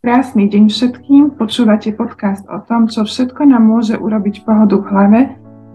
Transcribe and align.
Krásny 0.00 0.48
deň 0.48 0.72
všetkým, 0.72 1.36
počúvate 1.36 1.92
podcast 1.92 2.48
o 2.48 2.56
tom, 2.64 2.88
čo 2.88 3.04
všetko 3.04 3.44
nám 3.44 3.68
môže 3.68 4.00
urobiť 4.00 4.48
pohodu 4.48 4.80
v 4.80 4.88
hlave. 4.88 5.20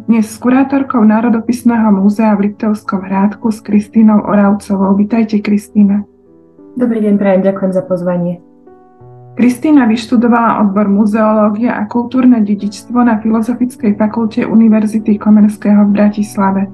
Dnes 0.10 0.26
s 0.26 0.42
kurátorkou 0.42 0.98
Národopisného 1.06 1.94
múzea 1.94 2.34
v 2.34 2.50
Liptovskom 2.50 3.06
hrádku 3.06 3.54
s 3.54 3.62
Kristínou 3.62 4.26
Oravcovou. 4.26 4.98
Vítajte, 4.98 5.46
Kristína. 5.46 6.10
Dobrý 6.74 7.06
deň, 7.06 7.22
prajem, 7.22 7.42
ďakujem 7.46 7.72
za 7.78 7.86
pozvanie. 7.86 8.42
Kristína 9.38 9.86
vyštudovala 9.86 10.58
odbor 10.66 10.90
muzeológia 10.90 11.78
a 11.78 11.86
kultúrne 11.86 12.42
dedičstvo 12.42 12.98
na 13.06 13.22
Filozofickej 13.22 13.94
fakulte 13.94 14.42
Univerzity 14.42 15.22
Komenského 15.22 15.86
v 15.86 16.02
Bratislave. 16.02 16.66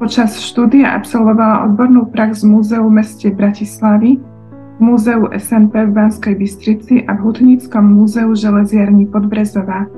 Počas 0.00 0.40
štúdia 0.40 0.96
absolvovala 0.96 1.68
odbornú 1.68 2.08
prax 2.08 2.48
v 2.48 2.56
múzeu 2.56 2.80
v 2.80 2.96
meste 2.96 3.28
Bratislavy, 3.28 4.24
Múzeu 4.78 5.26
SNP 5.34 5.74
v 5.74 5.90
Banskej 5.90 6.34
Bystrici 6.38 7.02
a 7.02 7.18
v 7.18 7.26
Hutníckom 7.26 7.82
múzeu 7.82 8.30
železiarní 8.30 9.10
Podbrezová. 9.10 9.90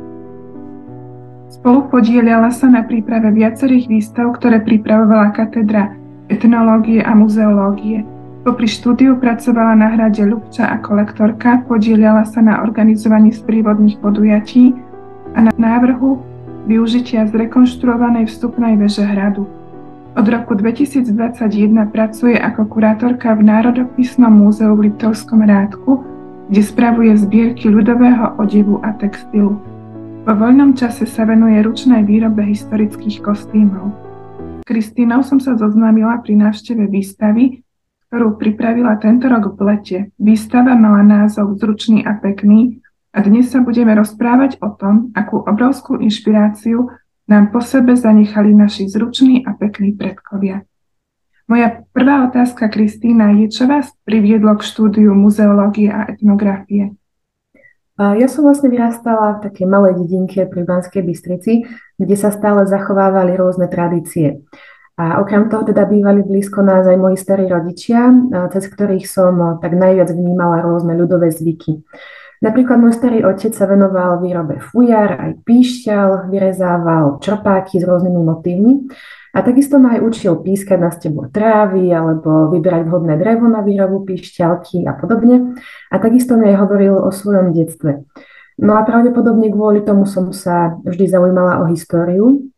Spolu 1.52 1.92
podielala 1.92 2.48
sa 2.48 2.64
na 2.64 2.80
príprave 2.88 3.28
viacerých 3.28 3.92
výstav, 3.92 4.32
ktoré 4.41 4.64
pripravovala 4.64 5.36
katedra 5.36 5.92
etnológie 6.32 7.05
a 7.05 7.12
muzeológie. 7.12 8.08
Popri 8.41 8.64
štúdiu 8.64 9.20
pracovala 9.20 9.77
na 9.77 9.92
hrade 9.92 10.24
Ľubča 10.24 10.72
ako 10.80 10.97
lektorka, 10.97 11.60
podielala 11.69 12.24
sa 12.24 12.41
na 12.41 12.64
organizovaní 12.64 13.36
sprívodných 13.36 14.00
podujatí 14.00 14.72
a 15.36 15.44
na 15.44 15.52
návrhu 15.60 16.24
využitia 16.64 17.28
zrekonštruovanej 17.28 18.33
vstupnej 18.33 18.80
veže 18.80 19.05
hradu. 19.05 19.44
Od 20.10 20.27
roku 20.27 20.59
2021 20.59 21.87
pracuje 21.95 22.34
ako 22.34 22.66
kurátorka 22.66 23.30
v 23.38 23.46
Národopisnom 23.46 24.34
múzeu 24.34 24.74
v 24.74 24.91
Liptovskom 24.91 25.46
Rádku, 25.46 26.02
kde 26.50 26.62
spravuje 26.66 27.14
zbierky 27.14 27.70
ľudového 27.70 28.34
odevu 28.42 28.83
a 28.83 28.91
textilu. 28.98 29.55
Vo 30.27 30.34
voľnom 30.34 30.75
čase 30.75 31.06
sa 31.06 31.22
venuje 31.22 31.62
ručnej 31.62 32.03
výrobe 32.03 32.42
historických 32.42 33.22
kostýmov. 33.22 33.94
S 34.61 34.64
Kristínou 34.66 35.22
som 35.22 35.38
sa 35.38 35.55
zoznámila 35.55 36.19
pri 36.27 36.42
návšteve 36.42 36.91
výstavy, 36.91 37.62
ktorú 38.11 38.34
pripravila 38.34 38.98
tento 38.98 39.31
rok 39.31 39.55
v 39.55 39.61
lete. 39.62 39.98
Výstava 40.19 40.75
mala 40.75 41.06
názov 41.06 41.55
Zručný 41.62 42.03
a 42.03 42.19
pekný 42.19 42.83
a 43.14 43.22
dnes 43.22 43.55
sa 43.55 43.62
budeme 43.62 43.94
rozprávať 43.94 44.58
o 44.58 44.75
tom, 44.75 45.14
akú 45.14 45.38
obrovskú 45.47 46.03
inšpiráciu 46.03 46.91
nám 47.31 47.55
po 47.55 47.62
sebe 47.62 47.97
zanechali 47.97 48.55
naši 48.55 48.89
zruční 48.89 49.47
a 49.47 49.53
pekní 49.53 49.92
predkovia. 49.92 50.67
Moja 51.50 51.83
prvá 51.92 52.31
otázka, 52.31 52.70
Kristýna, 52.70 53.31
je, 53.34 53.50
čo 53.50 53.67
vás 53.67 53.91
priviedlo 54.06 54.55
k 54.55 54.67
štúdiu 54.67 55.14
muzeológie 55.14 55.91
a 55.91 56.06
etnografie? 56.11 56.95
Ja 57.98 58.27
som 58.31 58.47
vlastne 58.47 58.70
vyrastala 58.70 59.39
v 59.39 59.50
takej 59.50 59.67
malej 59.67 59.98
dedinke 59.98 60.47
pri 60.47 60.62
Banskej 60.62 61.03
Bystrici, 61.03 61.67
kde 61.98 62.17
sa 62.17 62.31
stále 62.31 62.64
zachovávali 62.70 63.34
rôzne 63.34 63.67
tradície. 63.67 64.47
A 64.94 65.19
okrem 65.19 65.50
toho 65.50 65.67
teda 65.67 65.84
bývali 65.91 66.22
blízko 66.22 66.62
nás 66.62 66.87
aj 66.87 66.97
moji 66.97 67.19
starí 67.19 67.50
rodičia, 67.50 68.09
cez 68.55 68.70
ktorých 68.70 69.05
som 69.11 69.59
tak 69.59 69.75
najviac 69.75 70.06
vnímala 70.17 70.62
rôzne 70.62 70.94
ľudové 70.97 71.34
zvyky. 71.34 71.83
Napríklad 72.41 72.80
môj 72.80 72.96
starý 72.96 73.20
otec 73.20 73.52
sa 73.52 73.69
venoval 73.69 74.24
výrobe 74.24 74.64
fujar, 74.64 75.20
aj 75.20 75.44
píšťal, 75.44 76.33
vyrezával 76.33 77.20
čerpáky 77.20 77.77
s 77.77 77.84
rôznymi 77.84 78.16
motívmi 78.16 78.72
a 79.36 79.44
takisto 79.44 79.77
ma 79.77 79.94
aj 79.94 80.00
učil 80.00 80.41
pískať 80.41 80.78
na 80.80 80.88
steblo 80.88 81.28
trávy 81.28 81.92
alebo 81.92 82.48
vybrať 82.48 82.82
vhodné 82.88 83.20
drevo 83.20 83.44
na 83.44 83.60
výrobu 83.60 84.08
píšťalky 84.08 84.88
a 84.88 84.97
podobne. 84.97 85.55
A 85.92 86.00
takisto 86.00 86.41
mi 86.41 86.48
aj 86.48 86.64
hovoril 86.64 86.97
o 86.97 87.12
svojom 87.12 87.52
detstve. 87.52 88.08
No 88.56 88.72
a 88.77 88.88
pravdepodobne 88.88 89.52
kvôli 89.52 89.84
tomu 89.84 90.08
som 90.08 90.32
sa 90.32 90.80
vždy 90.80 91.12
zaujímala 91.12 91.60
o 91.60 91.69
históriu 91.69 92.48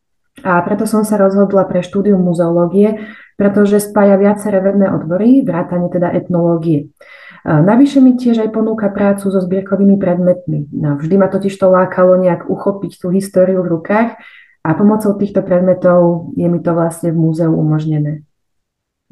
a 0.41 0.63
preto 0.65 0.87
som 0.89 1.03
sa 1.03 1.19
rozhodla 1.19 1.67
pre 1.67 1.83
štúdium 1.83 2.23
muzeológie, 2.23 3.03
pretože 3.35 3.83
spája 3.83 4.15
viaceré 4.15 4.63
vedné 4.63 4.89
odbory, 4.89 5.43
vrátane 5.43 5.91
teda 5.91 6.09
etnológie. 6.09 6.89
Navyše 7.43 7.99
mi 7.99 8.15
tiež 8.15 8.47
aj 8.47 8.55
ponúka 8.55 8.87
prácu 8.87 9.27
so 9.27 9.39
zbierkovými 9.43 9.99
predmetmi. 9.99 10.71
Vždy 10.71 11.15
ma 11.19 11.27
totiž 11.27 11.51
to 11.59 11.67
lákalo 11.67 12.15
nejak 12.15 12.47
uchopiť 12.47 13.03
tú 13.03 13.11
históriu 13.11 13.59
v 13.67 13.79
rukách 13.79 14.15
a 14.63 14.69
pomocou 14.79 15.11
týchto 15.19 15.43
predmetov 15.43 16.31
je 16.39 16.47
mi 16.47 16.63
to 16.63 16.71
vlastne 16.71 17.11
v 17.11 17.19
múzeu 17.19 17.51
umožnené. 17.51 18.23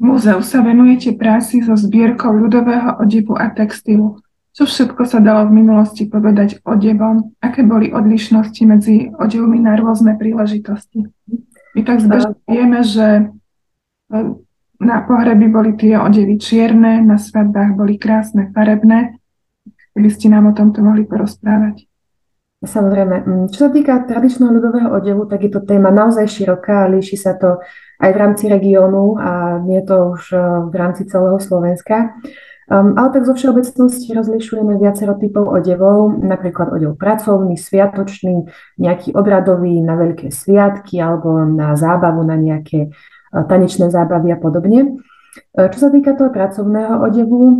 V 0.00 0.02
múzeu 0.08 0.40
sa 0.40 0.64
venujete 0.64 1.12
práci 1.12 1.60
so 1.60 1.76
zbierkou 1.76 2.32
ľudového 2.32 3.04
odevu 3.04 3.36
a 3.36 3.52
textilu. 3.52 4.24
Čo 4.56 4.64
všetko 4.64 5.04
sa 5.04 5.20
dalo 5.20 5.48
v 5.48 5.64
minulosti 5.64 6.08
povedať 6.08 6.64
odevom? 6.64 7.36
Aké 7.40 7.64
boli 7.64 7.92
odlišnosti 7.92 8.62
medzi 8.64 9.12
odevmi 9.12 9.60
na 9.60 9.76
rôzne 9.76 10.16
príležitosti? 10.16 11.08
My 11.76 11.80
tak 11.84 12.00
zbežne 12.00 12.36
vieme, 12.48 12.80
že 12.80 13.28
na 14.82 15.06
pohreby 15.06 15.46
boli 15.46 15.72
tie 15.78 15.94
odevy 15.94 16.36
čierne, 16.42 16.98
na 17.00 17.16
svadbách 17.16 17.78
boli 17.78 17.96
krásne, 17.96 18.50
farebné. 18.50 19.16
Keby 19.94 20.08
ste 20.10 20.26
nám 20.28 20.50
o 20.50 20.56
tomto 20.56 20.82
mohli 20.82 21.06
porozprávať. 21.06 21.86
Samozrejme. 22.62 23.16
Mm, 23.26 23.46
čo 23.50 23.66
sa 23.66 23.70
týka 23.74 24.06
tradičného 24.06 24.54
ľudového 24.54 24.94
odevu, 24.94 25.26
tak 25.26 25.42
je 25.42 25.50
to 25.50 25.66
téma 25.66 25.90
naozaj 25.90 26.30
široká 26.30 26.86
líši 26.90 27.18
sa 27.18 27.34
to 27.34 27.58
aj 27.98 28.10
v 28.14 28.20
rámci 28.22 28.46
regiónu 28.46 29.18
a 29.18 29.58
nie 29.62 29.82
to 29.82 30.14
už 30.14 30.22
eh, 30.34 30.42
v 30.70 30.74
rámci 30.74 31.06
celého 31.10 31.38
Slovenska. 31.42 32.14
Um, 32.70 32.94
ale 32.94 33.10
tak 33.12 33.26
zo 33.26 33.34
všeobecnosti 33.34 34.14
rozlišujeme 34.14 34.78
viacero 34.78 35.18
typov 35.18 35.50
odevov, 35.50 36.22
napríklad 36.22 36.72
odev 36.72 36.94
pracovný, 36.94 37.58
sviatočný, 37.58 38.48
nejaký 38.78 39.12
obradový 39.18 39.82
na 39.82 39.98
veľké 39.98 40.30
sviatky 40.30 41.02
alebo 41.02 41.42
na 41.42 41.74
zábavu, 41.74 42.22
na 42.22 42.38
nejaké 42.38 42.94
tanečné 43.32 43.88
zábavy 43.88 44.36
a 44.36 44.38
podobne. 44.38 45.00
E, 45.56 45.68
čo 45.72 45.78
sa 45.78 45.88
týka 45.88 46.12
toho 46.12 46.28
pracovného 46.28 47.00
odevu, 47.00 47.42
e, 47.48 47.54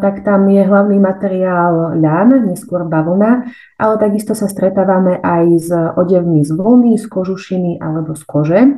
tak 0.00 0.24
tam 0.24 0.48
je 0.48 0.64
hlavný 0.64 0.96
materiál 0.96 2.00
ľan, 2.00 2.48
neskôr 2.48 2.88
bavlna, 2.88 3.52
ale 3.76 3.94
takisto 4.00 4.32
sa 4.32 4.48
stretávame 4.48 5.20
aj 5.20 5.44
s 5.60 5.68
odevmi 5.72 6.40
z 6.40 6.50
vlny, 6.56 6.96
z 6.96 7.04
kožušiny 7.06 7.72
alebo 7.78 8.16
z 8.16 8.22
kože. 8.24 8.60
E, 8.64 8.72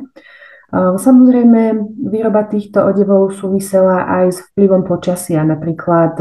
samozrejme, 0.75 1.95
výroba 2.11 2.43
týchto 2.51 2.83
odevov 2.83 3.31
súvisela 3.31 4.03
aj 4.03 4.25
s 4.35 4.39
vplyvom 4.51 4.83
počasia. 4.83 5.47
Napríklad 5.47 6.19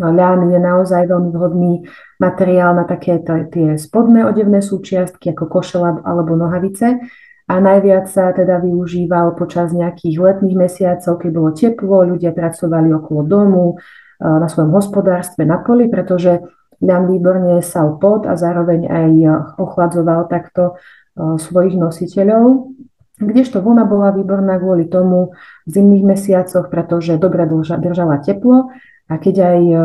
ľan 0.00 0.48
je 0.48 0.56
naozaj 0.56 1.12
veľmi 1.12 1.30
vhodný 1.32 1.72
materiál 2.16 2.72
na 2.72 2.88
také 2.88 3.20
tie 3.24 3.76
spodné 3.76 4.24
odevné 4.24 4.64
súčiastky 4.64 5.36
ako 5.36 5.60
košela 5.60 6.00
alebo 6.08 6.40
nohavice, 6.40 7.04
a 7.50 7.58
najviac 7.58 8.06
sa 8.06 8.30
teda 8.30 8.62
využíval 8.62 9.34
počas 9.34 9.74
nejakých 9.74 10.22
letných 10.22 10.54
mesiacov, 10.54 11.18
keď 11.18 11.30
bolo 11.34 11.50
teplo, 11.50 12.06
ľudia 12.06 12.30
pracovali 12.30 12.94
okolo 12.94 13.20
domu, 13.26 13.64
e, 13.74 13.76
na 14.22 14.46
svojom 14.46 14.70
hospodárstve 14.70 15.42
na 15.42 15.58
poli, 15.58 15.90
pretože 15.90 16.46
ľan 16.78 17.10
výborne 17.10 17.58
sal 17.58 17.98
pot 17.98 18.22
a 18.30 18.38
zároveň 18.38 18.86
aj 18.86 19.10
ochladzoval 19.58 20.30
takto 20.30 20.78
e, 20.78 21.42
svojich 21.42 21.74
nositeľov. 21.74 22.70
Kdežto 23.18 23.58
vlna 23.66 23.82
bola 23.84 24.14
výborná 24.14 24.54
kvôli 24.62 24.86
tomu 24.86 25.34
v 25.66 25.70
zimných 25.74 26.06
mesiacoch, 26.06 26.70
pretože 26.70 27.18
dobre 27.18 27.50
držala 27.50 28.22
teplo 28.22 28.70
a 29.10 29.14
keď 29.18 29.34
aj 29.42 29.60
e, 29.66 29.76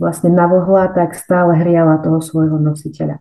vlastne 0.00 0.32
navohla, 0.32 0.88
tak 0.96 1.12
stále 1.12 1.52
hriala 1.52 2.00
toho 2.00 2.24
svojho 2.24 2.56
nositeľa. 2.56 3.20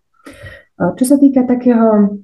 Čo 0.80 1.04
sa 1.04 1.20
týka 1.20 1.44
takého 1.44 2.16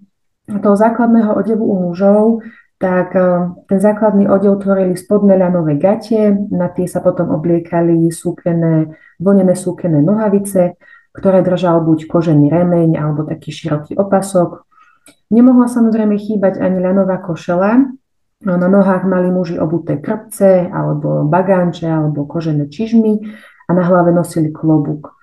toho 0.46 0.76
základného 0.78 1.34
odevu 1.34 1.66
u 1.66 1.76
mužov, 1.90 2.46
tak 2.78 3.16
e, 3.16 3.50
ten 3.66 3.80
základný 3.80 4.30
odev 4.30 4.62
tvorili 4.62 4.94
spodné 4.94 5.40
ľanové 5.40 5.80
gate, 5.80 6.36
na 6.52 6.70
tie 6.70 6.86
sa 6.86 7.00
potom 7.02 7.32
obliekali 7.32 8.12
súkené, 8.12 8.94
vlnené 9.18 9.56
súkené 9.56 10.04
nohavice, 10.04 10.76
ktoré 11.16 11.42
držal 11.42 11.82
buď 11.82 12.12
kožený 12.12 12.52
remeň 12.52 13.00
alebo 13.00 13.24
taký 13.24 13.56
široký 13.56 13.96
opasok. 13.96 14.68
Nemohla 15.32 15.72
samozrejme 15.72 16.20
chýbať 16.20 16.60
ani 16.60 16.78
ľanová 16.84 17.24
košela, 17.24 17.96
na 18.46 18.68
nohách 18.68 19.08
mali 19.08 19.32
muži 19.32 19.58
obuté 19.58 19.98
krpce 19.98 20.70
alebo 20.70 21.26
bagánče 21.26 21.88
alebo 21.88 22.28
kožené 22.30 22.70
čižmy 22.70 23.24
a 23.66 23.72
na 23.74 23.82
hlave 23.88 24.14
nosili 24.14 24.52
klobúk. 24.54 25.16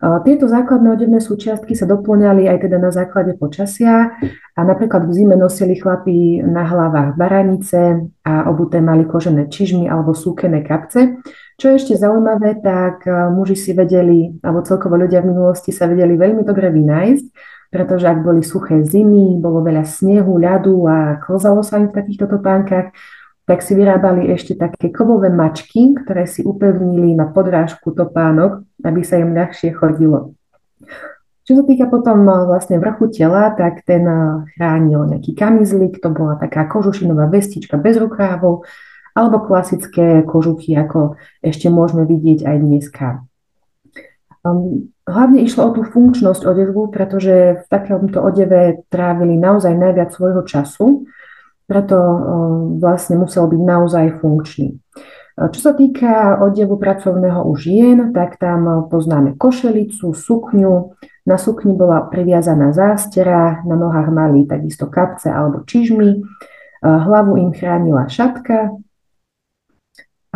Tieto 0.00 0.48
základné 0.48 0.96
odevné 0.96 1.20
súčiastky 1.20 1.76
sa 1.76 1.84
doplňali 1.84 2.48
aj 2.48 2.64
teda 2.64 2.80
na 2.80 2.88
základe 2.88 3.36
počasia 3.36 4.16
a 4.56 4.60
napríklad 4.64 5.04
v 5.04 5.12
zime 5.12 5.36
nosili 5.36 5.76
chlapí 5.76 6.40
na 6.40 6.64
hlavách 6.64 7.20
baranice 7.20 8.08
a 8.24 8.48
obuté 8.48 8.80
mali 8.80 9.04
kožené 9.04 9.52
čižmy 9.52 9.92
alebo 9.92 10.16
súkené 10.16 10.64
kapce. 10.64 11.20
Čo 11.60 11.76
je 11.76 11.76
ešte 11.76 12.00
zaujímavé, 12.00 12.64
tak 12.64 13.04
e, 13.04 13.12
muži 13.28 13.52
si 13.52 13.76
vedeli, 13.76 14.40
alebo 14.40 14.64
celkovo 14.64 14.96
ľudia 14.96 15.20
v 15.20 15.36
minulosti 15.36 15.68
sa 15.68 15.84
vedeli 15.84 16.16
veľmi 16.16 16.48
dobre 16.48 16.72
vynájsť, 16.72 17.26
pretože 17.68 18.08
ak 18.08 18.24
boli 18.24 18.40
suché 18.40 18.80
zimy, 18.80 19.36
bolo 19.36 19.60
veľa 19.60 19.84
snehu, 19.84 20.40
ľadu 20.40 20.88
a 20.88 21.20
klzalo 21.20 21.60
sa 21.60 21.76
im 21.76 21.92
v 21.92 21.96
takýchto 22.00 22.24
topánkach, 22.24 22.96
tak 23.50 23.66
si 23.66 23.74
vyrábali 23.74 24.30
ešte 24.30 24.54
také 24.54 24.94
kovové 24.94 25.26
mačky, 25.26 25.98
ktoré 25.98 26.30
si 26.30 26.46
upevnili 26.46 27.18
na 27.18 27.26
podrážku 27.26 27.90
topánok, 27.90 28.62
aby 28.86 29.02
sa 29.02 29.18
im 29.18 29.34
ľahšie 29.34 29.74
chodilo. 29.74 30.38
Čo 31.42 31.58
sa 31.58 31.64
týka 31.66 31.90
potom 31.90 32.22
eh, 32.30 32.46
vlastne 32.46 32.78
vrchu 32.78 33.10
tela, 33.10 33.50
tak 33.50 33.82
ten 33.82 34.06
eh, 34.06 34.46
chránil 34.54 35.02
nejaký 35.10 35.34
kamizlik, 35.34 35.98
to 35.98 36.14
bola 36.14 36.38
taká 36.38 36.70
kožušinová 36.70 37.26
vestička 37.26 37.74
bez 37.74 37.98
rukávov, 37.98 38.62
alebo 39.18 39.42
klasické 39.42 40.22
kožuchy, 40.22 40.78
ako 40.78 41.18
ešte 41.42 41.66
môžeme 41.74 42.06
vidieť 42.06 42.46
aj 42.46 42.56
dneska. 42.62 43.06
Um, 44.46 44.94
hlavne 45.10 45.42
išlo 45.42 45.68
o 45.68 45.74
tú 45.74 45.82
funkčnosť 45.82 46.46
odevu, 46.46 46.86
pretože 46.94 47.60
v 47.60 47.64
takomto 47.66 48.22
odeve 48.22 48.86
trávili 48.94 49.34
naozaj 49.34 49.74
najviac 49.74 50.14
svojho 50.14 50.46
času, 50.46 51.10
preto 51.70 51.94
um, 51.94 52.82
vlastne 52.82 53.14
musel 53.14 53.46
byť 53.46 53.62
naozaj 53.62 54.18
funkčný. 54.18 54.82
Čo 55.40 55.60
sa 55.62 55.72
týka 55.72 56.36
odevu 56.44 56.76
pracovného 56.76 57.48
u 57.48 57.56
žien, 57.56 58.12
tak 58.12 58.36
tam 58.36 58.92
poznáme 58.92 59.40
košelicu, 59.40 60.12
sukňu, 60.12 60.92
na 61.24 61.36
sukni 61.40 61.72
bola 61.72 62.04
priviazaná 62.12 62.76
zástera, 62.76 63.64
na 63.64 63.72
nohách 63.72 64.12
mali 64.12 64.44
takisto 64.44 64.92
kapce 64.92 65.32
alebo 65.32 65.64
čižmy, 65.64 66.20
hlavu 66.84 67.40
im 67.40 67.56
chránila 67.56 68.04
šatka 68.12 68.76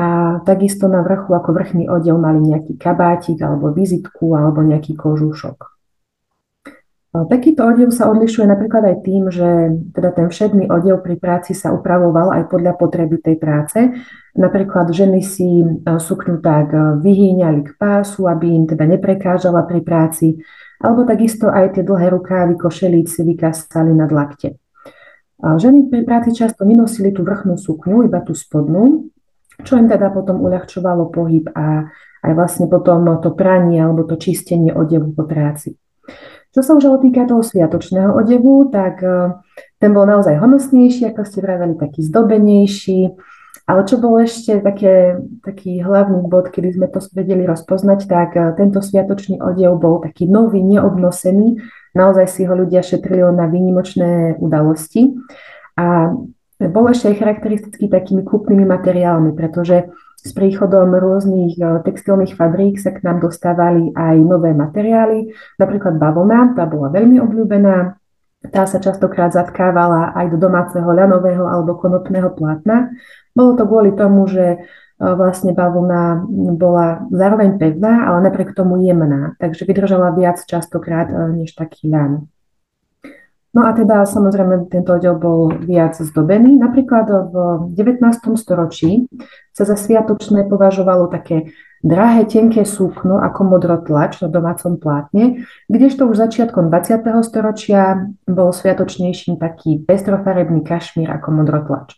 a 0.00 0.40
takisto 0.48 0.88
na 0.88 1.04
vrchu 1.04 1.36
ako 1.36 1.52
vrchný 1.52 1.84
odev 1.84 2.16
mali 2.16 2.40
nejaký 2.40 2.80
kabátik 2.80 3.44
alebo 3.44 3.76
vizitku 3.76 4.32
alebo 4.32 4.64
nejaký 4.64 4.96
kožúšok. 4.96 5.73
Takýto 7.14 7.62
odev 7.62 7.94
sa 7.94 8.10
odlišuje 8.10 8.42
napríklad 8.42 8.90
aj 8.90 8.96
tým, 9.06 9.30
že 9.30 9.70
teda 9.94 10.10
ten 10.10 10.26
všedný 10.26 10.66
odev 10.66 10.98
pri 10.98 11.14
práci 11.14 11.54
sa 11.54 11.70
upravoval 11.70 12.34
aj 12.34 12.50
podľa 12.50 12.74
potreby 12.74 13.22
tej 13.22 13.38
práce. 13.38 13.78
Napríklad 14.34 14.90
ženy 14.90 15.22
si 15.22 15.62
sukňu 15.86 16.42
tak 16.42 16.74
vyhýňali 16.74 17.70
k 17.70 17.70
pásu, 17.78 18.26
aby 18.26 18.50
im 18.50 18.66
teda 18.66 18.90
neprekážala 18.90 19.62
pri 19.62 19.86
práci 19.86 20.42
alebo 20.82 21.06
takisto 21.06 21.46
aj 21.54 21.78
tie 21.78 21.86
dlhé 21.86 22.10
rukávy 22.18 22.58
košelíci 22.58 23.22
vykastali 23.22 23.94
nad 23.94 24.10
lakte. 24.10 24.58
Ženy 25.38 25.86
pri 25.94 26.02
práci 26.02 26.34
často 26.34 26.66
nenosili 26.66 27.14
tú 27.14 27.22
vrchnú 27.22 27.54
sukňu, 27.54 28.10
iba 28.10 28.26
tú 28.26 28.34
spodnú, 28.34 29.06
čo 29.62 29.78
im 29.78 29.86
teda 29.86 30.10
potom 30.10 30.42
uľahčovalo 30.42 31.14
pohyb 31.14 31.46
a 31.54 31.86
aj 32.26 32.32
vlastne 32.34 32.66
potom 32.66 33.06
to 33.22 33.30
pranie 33.38 33.78
alebo 33.78 34.02
to 34.02 34.18
čistenie 34.18 34.74
odevu 34.74 35.14
po 35.14 35.30
práci. 35.30 35.78
Čo 36.54 36.60
sa 36.62 36.72
už 36.78 37.02
týka 37.02 37.26
toho 37.26 37.42
sviatočného 37.42 38.14
odevu, 38.14 38.70
tak 38.70 39.02
e, 39.02 39.42
ten 39.82 39.90
bol 39.90 40.06
naozaj 40.06 40.38
honosnejší, 40.38 41.10
ako 41.10 41.26
ste 41.26 41.42
vraveli, 41.42 41.74
taký 41.74 42.06
zdobenejší, 42.06 43.18
ale 43.64 43.88
čo 43.88 43.96
bol 43.96 44.20
ešte 44.20 44.60
také, 44.60 45.16
taký 45.40 45.80
hlavný 45.80 46.28
bod, 46.28 46.52
kedy 46.52 46.76
sme 46.76 46.86
to 46.92 47.00
vedeli 47.16 47.48
rozpoznať, 47.48 48.00
tak 48.04 48.36
eh, 48.36 48.52
tento 48.60 48.84
sviatočný 48.84 49.40
odev 49.40 49.80
bol 49.80 50.04
taký 50.04 50.28
nový, 50.28 50.60
neobnosený. 50.60 51.64
Naozaj 51.96 52.26
si 52.28 52.42
ho 52.44 52.52
ľudia 52.52 52.84
šetrili 52.84 53.24
na 53.32 53.48
výnimočné 53.48 54.36
udalosti. 54.36 55.16
A 55.80 56.12
bol 56.60 56.84
ešte 56.92 57.08
aj 57.08 57.18
charakteristický 57.18 57.86
takými 57.88 58.22
kúpnymi 58.22 58.68
materiálmi, 58.68 59.32
pretože 59.32 59.88
s 60.24 60.32
príchodom 60.32 60.96
rôznych 60.96 61.60
eh, 61.60 61.84
textilných 61.84 62.32
fabrík 62.32 62.80
sa 62.80 62.96
k 62.96 63.04
nám 63.04 63.20
dostávali 63.20 63.92
aj 63.92 64.16
nové 64.24 64.56
materiály, 64.56 65.36
napríklad 65.60 66.00
bavlna, 66.00 66.56
tá 66.56 66.64
bola 66.64 66.88
veľmi 66.88 67.20
obľúbená, 67.20 68.00
tá 68.48 68.68
sa 68.68 68.80
častokrát 68.80 69.32
zatkávala 69.32 70.12
aj 70.16 70.36
do 70.36 70.38
domáceho 70.40 70.84
ľanového 70.84 71.48
alebo 71.48 71.80
konopného 71.80 72.28
plátna. 72.36 72.92
Bolo 73.32 73.56
to 73.56 73.64
kvôli 73.64 73.96
tomu, 73.96 74.28
že 74.28 74.44
e, 74.44 74.58
vlastne 75.00 75.56
bavlna 75.56 76.28
bola 76.52 77.08
zároveň 77.08 77.56
pevná, 77.56 78.04
ale 78.04 78.28
napriek 78.28 78.52
tomu 78.52 78.84
jemná, 78.84 79.32
takže 79.40 79.64
vydržala 79.64 80.12
viac 80.12 80.44
častokrát 80.44 81.08
e, 81.08 81.40
než 81.40 81.56
taký 81.56 81.88
ľan. 81.88 82.28
No 83.54 83.62
a 83.62 83.70
teda 83.70 84.02
samozrejme 84.02 84.66
tento 84.66 84.98
odev 84.98 85.14
bol 85.22 85.54
viac 85.62 85.94
zdobený. 85.94 86.58
Napríklad 86.58 87.06
v 87.06 87.34
19. 87.78 88.02
storočí 88.34 89.06
sa 89.54 89.62
za 89.62 89.78
sviatočné 89.78 90.50
považovalo 90.50 91.06
také 91.06 91.54
drahé 91.78 92.26
tenké 92.26 92.66
súkno 92.66 93.22
ako 93.22 93.54
modrotlač 93.54 94.18
na 94.24 94.32
domácom 94.32 94.74
plátne, 94.74 95.46
kdežto 95.70 96.10
už 96.10 96.16
začiatkom 96.16 96.66
20. 96.66 97.06
storočia 97.22 98.10
bol 98.26 98.50
sviatočnejším 98.50 99.38
taký 99.38 99.86
pestrofarebný 99.86 100.66
kašmír 100.66 101.06
ako 101.14 101.44
modrotlač. 101.44 101.94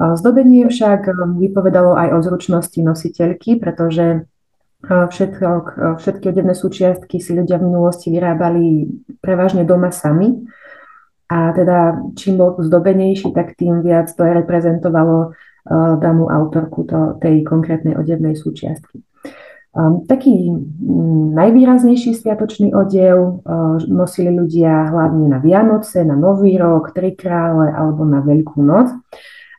Zdobenie 0.00 0.66
však 0.66 1.06
vypovedalo 1.38 1.94
aj 1.94 2.08
o 2.16 2.18
zručnosti 2.18 2.80
nositeľky, 2.82 3.62
pretože 3.62 4.26
všetko, 4.88 5.46
všetky 6.02 6.24
odevné 6.34 6.56
súčiastky 6.56 7.22
si 7.22 7.30
ľudia 7.30 7.62
v 7.62 7.70
minulosti 7.70 8.10
vyrábali 8.10 8.90
prevažne 9.22 9.62
doma 9.62 9.94
sami. 9.94 10.48
A 11.28 11.52
teda 11.56 12.04
čím 12.14 12.36
bol 12.36 12.56
zdobenejší, 12.60 13.32
tak 13.32 13.56
tým 13.56 13.80
viac 13.80 14.12
to 14.12 14.22
reprezentovalo 14.24 15.32
uh, 15.32 15.94
danú 15.98 16.28
autorku 16.28 16.84
to, 16.84 17.16
tej 17.20 17.42
konkrétnej 17.44 17.96
odevnej 17.96 18.36
súčiastky. 18.36 19.00
Um, 19.74 20.06
taký 20.06 20.52
um, 20.52 21.34
najvýraznejší 21.34 22.14
sviatočný 22.14 22.70
odev 22.76 23.42
uh, 23.42 23.80
nosili 23.90 24.30
ľudia 24.30 24.92
hlavne 24.92 25.26
na 25.32 25.42
Vianoce, 25.42 26.06
na 26.06 26.14
Nový 26.14 26.54
rok, 26.60 26.94
Tri 26.94 27.16
krále 27.16 27.74
alebo 27.74 28.06
na 28.06 28.22
Veľkú 28.22 28.62
noc. 28.62 28.94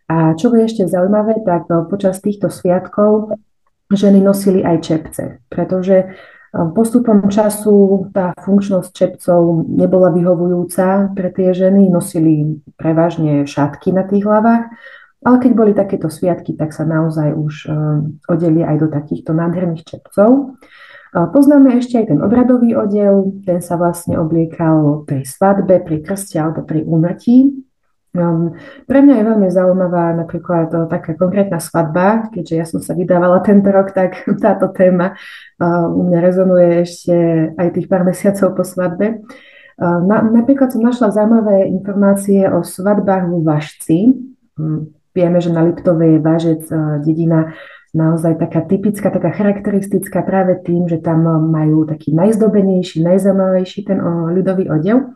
A 0.06 0.38
čo 0.38 0.53
je 0.53 0.69
ešte 0.69 0.85
zaujímavé, 0.85 1.41
tak 1.41 1.65
eh, 1.65 1.81
počas 1.89 2.21
týchto 2.21 2.53
sviatkov 2.53 3.41
ženy 3.89 4.21
nosili 4.21 4.61
aj 4.61 4.77
čepce, 4.85 5.23
pretože 5.50 6.13
postupom 6.72 7.28
času 7.28 8.07
tá 8.16 8.31
funkčnosť 8.40 8.90
čepcov 8.96 9.68
nebola 9.68 10.13
vyhovujúca 10.16 11.12
pre 11.12 11.30
tie 11.36 11.52
ženy, 11.52 11.92
nosili 11.92 12.63
prevažne 12.80 13.44
šatky 13.44 13.92
na 13.92 14.07
tých 14.07 14.24
hlavách, 14.24 14.72
ale 15.25 15.38
keď 15.42 15.52
boli 15.52 15.72
takéto 15.75 16.07
sviatky, 16.07 16.56
tak 16.56 16.72
sa 16.72 16.88
naozaj 16.88 17.36
už 17.36 17.54
eh, 17.68 17.75
odeli 18.31 18.62
aj 18.63 18.75
do 18.80 18.88
takýchto 18.88 19.36
nádherných 19.36 19.84
čepcov. 19.84 20.56
Poznáme 21.16 21.80
ešte 21.80 21.96
aj 21.96 22.12
ten 22.12 22.19
obradový 22.19 22.75
odev, 22.75 23.40
ten 23.48 23.63
sa 23.63 23.80
vlastne 23.80 24.19
obliekal 24.19 25.07
pri 25.07 25.24
svadbe, 25.24 25.80
pri 25.80 26.04
krste 26.04 26.36
alebo 26.44 26.68
pri 26.68 26.84
úmrtí. 26.84 27.56
Um, 28.15 28.56
pre 28.88 29.03
mňa 29.03 29.15
je 29.19 29.27
veľmi 29.27 29.47
zaujímavá 29.51 30.15
napríklad 30.15 30.71
to, 30.71 30.88
taká 30.88 31.19
konkrétna 31.19 31.59
svadba, 31.59 32.31
keďže 32.31 32.56
ja 32.56 32.65
som 32.65 32.79
sa 32.79 32.95
vydávala 32.95 33.44
tento 33.44 33.67
rok, 33.67 33.91
tak 33.91 34.23
táto 34.45 34.71
téma 34.71 35.19
uh, 35.59 35.91
u 35.91 36.07
mňa 36.07 36.19
rezonuje 36.23 36.88
ešte 36.88 37.15
aj 37.59 37.67
tých 37.75 37.91
pár 37.91 38.07
mesiacov 38.07 38.56
po 38.56 38.63
svadbe. 38.63 39.19
Uh, 39.75 39.99
na, 40.07 40.23
napríklad 40.23 40.71
som 40.71 40.80
našla 40.80 41.11
zaujímavé 41.11 41.68
informácie 41.68 42.47
o 42.47 42.63
svadbách 42.63 43.28
vo 43.28 43.44
Vašci. 43.44 43.99
Um, 44.56 44.95
vieme, 45.11 45.44
že 45.44 45.51
na 45.51 45.68
Liptove 45.68 46.16
je 46.16 46.19
Važec 46.23 46.63
uh, 46.71 47.04
dedina 47.04 47.51
naozaj 47.95 48.40
taká 48.40 48.63
typická, 48.63 49.11
taká 49.11 49.31
charakteristická 49.31 50.23
práve 50.23 50.59
tým, 50.63 50.87
že 50.87 50.99
tam 50.99 51.23
majú 51.51 51.87
taký 51.87 52.11
najzdobenejší, 52.11 52.99
najzaujímavejší 53.04 53.87
ten 53.87 54.04
ľudový 54.35 54.68
odev. 54.68 55.16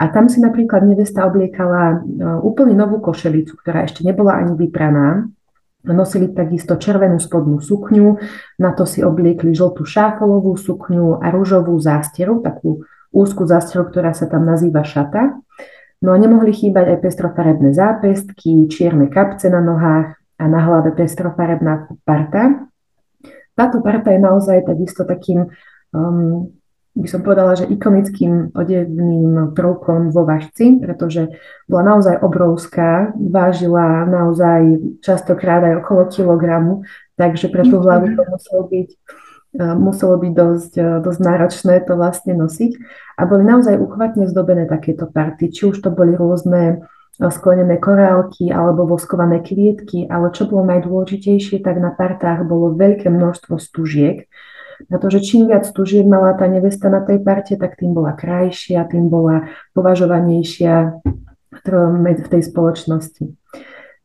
A 0.00 0.08
tam 0.08 0.28
si 0.32 0.40
napríklad 0.40 0.84
nevesta 0.88 1.28
obliekala 1.28 1.82
e, 2.00 2.26
úplne 2.40 2.72
novú 2.72 3.02
košelicu, 3.02 3.58
ktorá 3.60 3.84
ešte 3.84 4.06
nebola 4.06 4.40
ani 4.40 4.56
vypraná. 4.56 5.28
Nosili 5.82 6.30
takisto 6.30 6.78
červenú 6.78 7.18
spodnú 7.18 7.58
sukňu, 7.58 8.16
na 8.62 8.70
to 8.70 8.86
si 8.86 9.02
obliekli 9.02 9.50
žltú 9.50 9.82
šáfolovú 9.82 10.54
sukňu 10.54 11.18
a 11.18 11.26
rúžovú 11.34 11.74
zásteru, 11.82 12.38
takú 12.38 12.86
úzkú 13.10 13.44
zásteru, 13.44 13.90
ktorá 13.90 14.14
sa 14.14 14.30
tam 14.30 14.46
nazýva 14.46 14.86
šata. 14.86 15.42
No 16.02 16.14
a 16.14 16.16
nemohli 16.18 16.50
chýbať 16.54 16.98
aj 16.98 16.98
pestrofarebné 17.02 17.70
zápestky, 17.74 18.66
čierne 18.70 19.06
kapce 19.06 19.50
na 19.50 19.62
nohách 19.62 20.18
a 20.38 20.44
na 20.50 20.60
hlave 20.66 20.90
pestrofarebná 20.98 21.86
parta. 22.02 22.66
Táto 23.54 23.78
parta 23.84 24.10
je 24.10 24.18
naozaj 24.18 24.66
takisto 24.66 25.06
takým 25.06 25.46
um, 25.94 26.50
by 26.92 27.08
som 27.08 27.24
povedala, 27.24 27.56
že 27.56 27.64
ikonickým 27.72 28.52
odevným 28.52 29.56
prvkom 29.56 30.12
vo 30.12 30.28
vašci, 30.28 30.84
pretože 30.84 31.32
bola 31.64 31.96
naozaj 31.96 32.20
obrovská, 32.20 33.16
vážila 33.16 34.04
naozaj 34.04 34.76
častokrát 35.00 35.64
aj 35.64 35.80
okolo 35.80 36.12
kilogramu, 36.12 36.84
takže 37.16 37.48
pre 37.48 37.64
tú 37.64 37.80
hlavu 37.80 38.12
to 38.12 38.22
muselo 38.28 38.62
byť, 38.68 38.88
e, 39.56 39.64
muselo 39.80 40.14
byť 40.20 40.32
dosť, 40.36 40.72
e, 40.76 40.88
dosť 41.00 41.20
náročné 41.24 41.74
to 41.80 41.96
vlastne 41.96 42.36
nosiť. 42.36 42.72
A 43.16 43.24
boli 43.24 43.40
naozaj 43.40 43.80
uchvatne 43.80 44.28
zdobené 44.28 44.68
takéto 44.68 45.08
party, 45.08 45.48
či 45.48 45.72
už 45.72 45.80
to 45.80 45.88
boli 45.88 46.12
rôzne 46.12 46.84
e, 47.16 47.24
sklenené 47.32 47.80
korálky 47.80 48.52
alebo 48.52 48.84
voskované 48.84 49.40
kvietky, 49.40 50.04
ale 50.12 50.28
čo 50.36 50.44
bolo 50.44 50.68
najdôležitejšie, 50.68 51.64
tak 51.64 51.80
na 51.80 51.88
partách 51.88 52.44
bolo 52.44 52.76
veľké 52.76 53.08
množstvo 53.08 53.56
stužiek, 53.56 54.28
na 54.88 54.96
že 55.02 55.20
čím 55.20 55.50
viac 55.50 55.68
tužiek 55.70 56.06
mala 56.06 56.34
tá 56.34 56.46
nevesta 56.46 56.88
na 56.88 57.04
tej 57.04 57.22
parte, 57.22 57.54
tak 57.58 57.78
tým 57.78 57.94
bola 57.94 58.16
krajšia, 58.16 58.88
tým 58.88 59.06
bola 59.10 59.50
považovanejšia 59.76 60.98
v 61.52 62.28
tej 62.30 62.42
spoločnosti. 62.42 63.24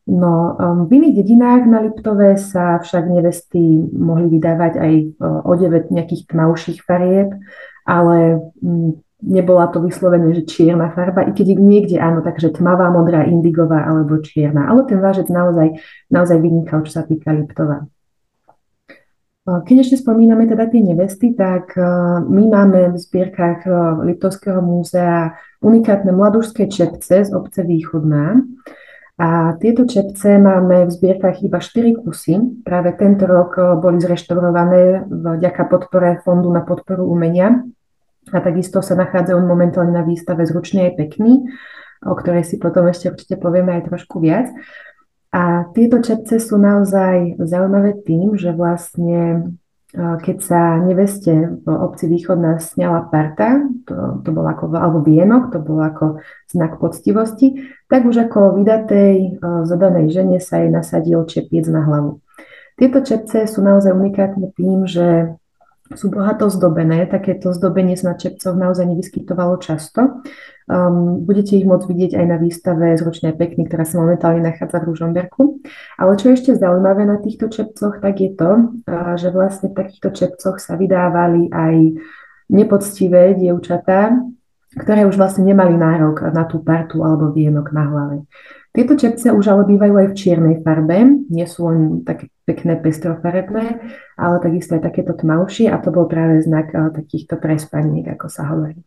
No, 0.08 0.56
um, 0.56 0.88
v 0.88 1.04
iných 1.04 1.20
dedinách 1.20 1.62
na 1.68 1.84
Liptove 1.84 2.40
sa 2.40 2.80
však 2.80 3.12
nevesty 3.12 3.60
mohli 3.92 4.32
vydávať 4.32 4.72
aj 4.80 4.92
uh, 5.20 5.44
odeve 5.44 5.84
nejakých 5.92 6.32
tmavších 6.32 6.80
farieb, 6.80 7.36
ale 7.84 8.40
um, 8.64 8.96
nebola 9.20 9.68
to 9.68 9.84
vyslovene, 9.84 10.32
že 10.32 10.48
čierna 10.48 10.88
farba, 10.96 11.28
i 11.28 11.36
keď 11.36 11.60
niekde 11.60 12.00
áno, 12.00 12.24
takže 12.24 12.56
tmavá, 12.56 12.88
modrá, 12.88 13.28
indigová 13.28 13.84
alebo 13.84 14.16
čierna. 14.24 14.72
Ale 14.72 14.88
ten 14.88 14.96
vážec 14.96 15.28
naozaj, 15.28 15.76
naozaj 16.08 16.40
vynikal, 16.40 16.88
čo 16.88 16.92
sa 16.96 17.02
týka 17.04 17.28
Liptova. 17.34 17.84
Keď 19.48 19.76
ešte 19.80 19.96
spomíname 20.04 20.44
teda 20.44 20.68
tie 20.68 20.84
nevesty, 20.84 21.32
tak 21.32 21.72
uh, 21.72 22.20
my 22.20 22.52
máme 22.52 22.92
v 22.92 22.96
zbierkach 23.00 23.64
uh, 23.64 24.04
Liptovského 24.04 24.60
múzea 24.60 25.40
unikátne 25.64 26.12
mladúžské 26.12 26.68
čepce 26.68 27.24
z 27.24 27.30
obce 27.32 27.64
Východná, 27.64 28.44
a 29.18 29.58
tieto 29.58 29.82
čepce 29.82 30.38
máme 30.38 30.86
v 30.86 30.94
zbierkach 30.94 31.42
iba 31.42 31.58
4 31.58 32.06
kusy. 32.06 32.62
Práve 32.62 32.94
tento 32.94 33.26
rok 33.26 33.58
eh, 33.58 33.74
boli 33.74 33.98
zreštaurované 33.98 35.10
vďaka 35.10 35.62
podpore 35.66 36.22
Fondu 36.22 36.54
na 36.54 36.62
podporu 36.62 37.02
umenia. 37.02 37.66
A 38.30 38.38
takisto 38.38 38.78
sa 38.78 38.94
nachádzajú 38.94 39.42
momentálne 39.42 39.90
na 39.90 40.06
výstave 40.06 40.46
Zručný 40.46 40.86
aj 40.86 41.00
pekný, 41.00 41.50
o 42.06 42.14
ktorej 42.14 42.46
si 42.46 42.62
potom 42.62 42.86
ešte 42.86 43.10
určite 43.10 43.40
povieme 43.40 43.74
aj 43.74 43.90
trošku 43.90 44.22
viac. 44.22 44.52
A 45.28 45.68
tieto 45.76 46.00
čepce 46.00 46.40
sú 46.40 46.56
naozaj 46.56 47.36
zaujímavé 47.36 48.00
tým, 48.04 48.40
že 48.40 48.52
vlastne 48.56 49.52
keď 49.96 50.36
sa 50.44 50.76
neveste 50.84 51.64
v 51.64 51.66
obci 51.68 52.12
Východná 52.12 52.60
sňala 52.60 53.08
parta, 53.08 53.64
to, 53.88 54.20
to 54.20 54.30
bol 54.36 54.44
ako, 54.44 54.68
alebo 54.76 55.00
vienok, 55.00 55.48
to 55.48 55.64
bol 55.64 55.80
ako 55.80 56.20
znak 56.44 56.76
poctivosti, 56.76 57.72
tak 57.88 58.04
už 58.04 58.28
ako 58.28 58.60
vydatej 58.60 59.40
zadanej 59.64 60.12
žene 60.12 60.38
sa 60.44 60.60
jej 60.60 60.68
nasadil 60.68 61.24
čepiec 61.24 61.64
na 61.72 61.88
hlavu. 61.88 62.20
Tieto 62.76 63.00
čepce 63.00 63.48
sú 63.48 63.64
naozaj 63.64 63.96
unikátne 63.96 64.52
tým, 64.52 64.84
že 64.84 65.32
sú 65.94 66.12
bohato 66.12 66.52
zdobené. 66.52 67.08
Takéto 67.08 67.52
zdobenie 67.54 67.96
sa 67.96 68.12
na 68.12 68.16
čepcoch 68.20 68.52
naozaj 68.52 68.84
nevyskytovalo 68.84 69.56
často. 69.62 70.20
Um, 70.68 71.24
budete 71.24 71.56
ich 71.56 71.64
môcť 71.64 71.86
vidieť 71.88 72.12
aj 72.20 72.26
na 72.28 72.36
výstave 72.36 72.92
Zručne 73.00 73.32
pekný, 73.32 73.64
ktorá 73.64 73.88
sa 73.88 74.04
momentálne 74.04 74.44
nachádza 74.44 74.84
v 74.84 74.92
Ružomberku. 74.92 75.64
Ale 75.96 76.20
čo 76.20 76.28
je 76.28 76.36
ešte 76.36 76.60
zaujímavé 76.60 77.08
na 77.08 77.16
týchto 77.16 77.48
čepcoch, 77.48 78.04
tak 78.04 78.20
je 78.20 78.36
to, 78.36 78.50
uh, 78.84 79.16
že 79.16 79.32
vlastne 79.32 79.72
v 79.72 79.78
takýchto 79.80 80.12
čepcoch 80.12 80.60
sa 80.60 80.76
vydávali 80.76 81.48
aj 81.48 81.74
nepoctivé 82.52 83.32
dievčatá, 83.36 84.12
ktoré 84.76 85.08
už 85.08 85.16
vlastne 85.16 85.48
nemali 85.48 85.72
nárok 85.72 86.28
na 86.36 86.44
tú 86.44 86.60
partu 86.60 87.00
alebo 87.00 87.32
vienok 87.32 87.72
na 87.72 87.84
hlave. 87.88 88.16
Tieto 88.68 88.94
čepce 88.94 89.32
už 89.32 89.44
ale 89.48 89.64
bývajú 89.64 89.94
aj 89.96 90.08
v 90.12 90.18
čiernej 90.18 90.56
farbe, 90.62 91.24
nie 91.32 91.46
sú 91.48 91.72
len 91.72 92.04
také 92.04 92.30
pekné 92.44 92.78
pestrofarebné, 92.78 93.80
ale 94.14 94.36
takisto 94.38 94.76
aj 94.76 94.82
takéto 94.86 95.16
tmavšie 95.16 95.72
a 95.72 95.80
to 95.80 95.88
bol 95.90 96.06
práve 96.06 96.44
znak 96.44 96.70
uh, 96.76 96.92
takýchto 96.92 97.40
prespaniek, 97.40 98.06
ako 98.06 98.26
sa 98.28 98.46
hovorí. 98.52 98.78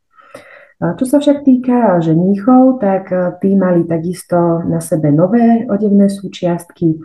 Čo 0.82 1.06
sa 1.06 1.18
však 1.22 1.46
týka 1.46 2.02
ženíchov, 2.02 2.82
tak 2.82 3.14
e, 3.14 3.38
tí 3.38 3.54
mali 3.54 3.86
takisto 3.86 4.66
na 4.66 4.82
sebe 4.82 5.14
nové 5.14 5.62
odevné 5.70 6.10
súčiastky. 6.10 6.98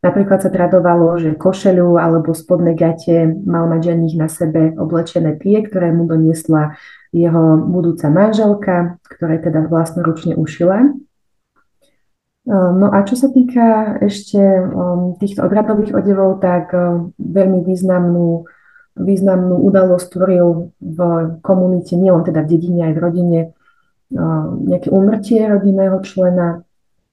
Napríklad 0.00 0.40
sa 0.40 0.48
tradovalo, 0.48 1.20
že 1.20 1.36
košelu 1.36 2.00
alebo 2.00 2.32
spodné 2.32 2.72
gate 2.72 3.28
mal 3.44 3.68
mať 3.68 3.92
ženích 3.92 4.16
na 4.16 4.32
sebe 4.32 4.72
oblečené 4.80 5.36
tie, 5.36 5.60
ktoré 5.60 5.92
mu 5.92 6.08
doniesla 6.08 6.80
jeho 7.12 7.60
budúca 7.68 8.08
manželka, 8.08 8.96
ktoré 9.04 9.44
teda 9.44 9.68
vlastnoručne 9.68 10.32
ušila. 10.32 10.96
E, 12.48 12.54
no 12.54 12.88
a 12.88 13.04
čo 13.04 13.14
sa 13.20 13.28
týka 13.28 14.00
ešte 14.00 14.40
týchto 15.20 15.44
obradových 15.44 15.92
odevov, 15.92 16.40
tak 16.40 16.72
e, 16.72 17.12
veľmi 17.20 17.60
významnú 17.60 18.48
významnú 18.98 19.62
udalosť 19.62 20.06
tvoril 20.10 20.74
v 20.82 20.98
komunite, 21.38 21.94
nielen 21.94 22.26
teda 22.26 22.42
v 22.42 22.50
dedine, 22.50 22.90
aj 22.90 22.94
v 22.98 22.98
rodine, 22.98 23.40
nejaké 24.66 24.90
umrtie 24.90 25.46
rodinného 25.46 26.02
člena, 26.02 26.66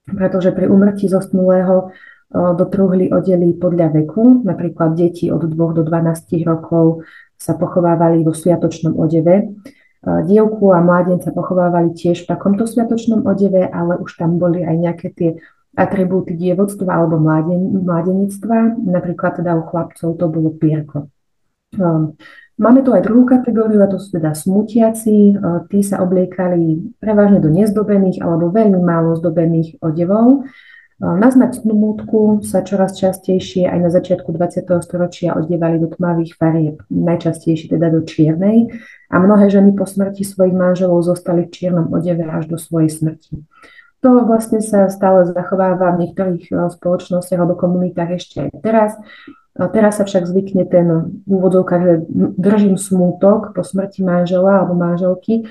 pretože 0.09 0.49
pri 0.49 0.65
umrtí 0.65 1.05
zosnulého 1.05 1.93
do 2.33 2.65
truhly 2.67 3.13
odelí 3.13 3.53
podľa 3.55 4.01
veku, 4.01 4.41
napríklad 4.43 4.97
deti 4.97 5.29
od 5.29 5.45
2 5.45 5.77
do 5.77 5.83
12 5.85 6.41
rokov 6.41 7.05
sa 7.37 7.53
pochovávali 7.53 8.25
vo 8.25 8.33
sviatočnom 8.33 8.97
odeve. 8.97 9.53
Dievku 10.05 10.69
a 10.69 10.85
mládenca 10.85 11.33
pochovávali 11.33 11.97
tiež 11.97 12.23
v 12.23 12.29
takomto 12.29 12.69
sviatočnom 12.69 13.25
odeve, 13.25 13.65
ale 13.65 13.97
už 13.97 14.21
tam 14.21 14.37
boli 14.37 14.61
aj 14.61 14.75
nejaké 14.77 15.07
tie 15.17 15.29
atribúty 15.75 16.37
dievodstva 16.37 16.93
alebo 16.93 17.19
mládenictva. 17.83 18.79
Napríklad 18.85 19.41
teda 19.43 19.57
u 19.59 19.65
chlapcov 19.65 20.15
to 20.15 20.25
bolo 20.29 20.53
pierko. 20.53 21.11
Ehm, 21.75 22.15
máme 22.55 22.85
tu 22.85 22.95
aj 22.95 23.03
druhú 23.03 23.27
kategóriu, 23.27 23.83
a 23.83 23.91
to 23.91 23.99
sú 23.99 24.15
teda 24.15 24.31
smutiaci. 24.31 25.35
Ehm, 25.35 25.67
tí 25.67 25.83
sa 25.83 25.99
obliekali 25.99 26.95
prevažne 27.01 27.43
do 27.43 27.51
nezdobených 27.51 28.23
alebo 28.23 28.53
veľmi 28.53 28.79
málo 28.79 29.19
zdobených 29.19 29.83
odevov. 29.83 30.47
Ehm, 31.03 31.19
na 31.19 31.27
znak 31.31 31.51
smutku 31.55 32.39
sa 32.47 32.63
čoraz 32.63 32.95
častejšie 32.95 33.67
aj 33.67 33.79
na 33.83 33.89
začiatku 33.91 34.31
20. 34.31 34.79
storočia 34.79 35.35
odievali 35.35 35.75
do 35.79 35.91
tmavých 35.91 36.39
farieb, 36.39 36.79
najčastejšie 36.87 37.75
teda 37.75 37.91
do 37.91 38.07
čiernej 38.07 38.71
a 39.11 39.19
mnohé 39.19 39.51
ženy 39.51 39.75
po 39.75 39.83
smrti 39.83 40.23
svojich 40.23 40.55
manželov 40.55 41.03
zostali 41.03 41.43
v 41.43 41.51
čiernom 41.51 41.91
odeve 41.91 42.23
až 42.23 42.47
do 42.47 42.55
svojej 42.55 42.87
smrti. 42.87 43.43
To 44.07 44.23
vlastne 44.23 44.61
sa 44.61 44.87
stále 44.87 45.25
zachováva 45.25 45.97
v 45.97 46.07
niektorých 46.07 46.53
spoločnostiach 46.53 47.41
alebo 47.41 47.57
komunitách 47.57 48.21
ešte 48.21 48.35
aj 48.47 48.49
teraz. 48.61 48.91
Teraz 49.55 49.97
sa 49.97 50.03
však 50.05 50.29
zvykne 50.29 50.67
ten 50.67 51.15
úvodovka, 51.25 51.79
že 51.79 51.91
držím 52.37 52.75
smútok 52.77 53.55
po 53.55 53.63
smrti 53.63 54.03
manžela 54.03 54.61
alebo 54.61 54.77
manželky, 54.77 55.47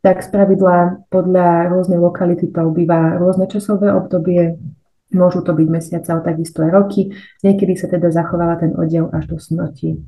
tak 0.00 0.22
spravidla 0.22 1.04
podľa 1.10 1.68
rôznej 1.74 1.98
lokality 1.98 2.48
to 2.48 2.70
býva 2.70 3.18
rôzne 3.18 3.50
časové 3.50 3.90
obdobie, 3.90 4.56
môžu 5.12 5.40
to 5.40 5.56
byť 5.56 5.68
mesiace, 5.68 6.08
ale 6.08 6.22
takisto 6.24 6.64
aj 6.64 6.70
roky. 6.72 7.12
Niekedy 7.40 7.72
sa 7.76 7.88
teda 7.88 8.12
zachováva 8.12 8.60
ten 8.60 8.76
odev 8.76 9.08
až 9.12 9.24
do 9.28 9.36
smrti 9.40 10.00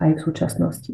aj 0.00 0.10
v 0.16 0.20
súčasnosti. 0.20 0.92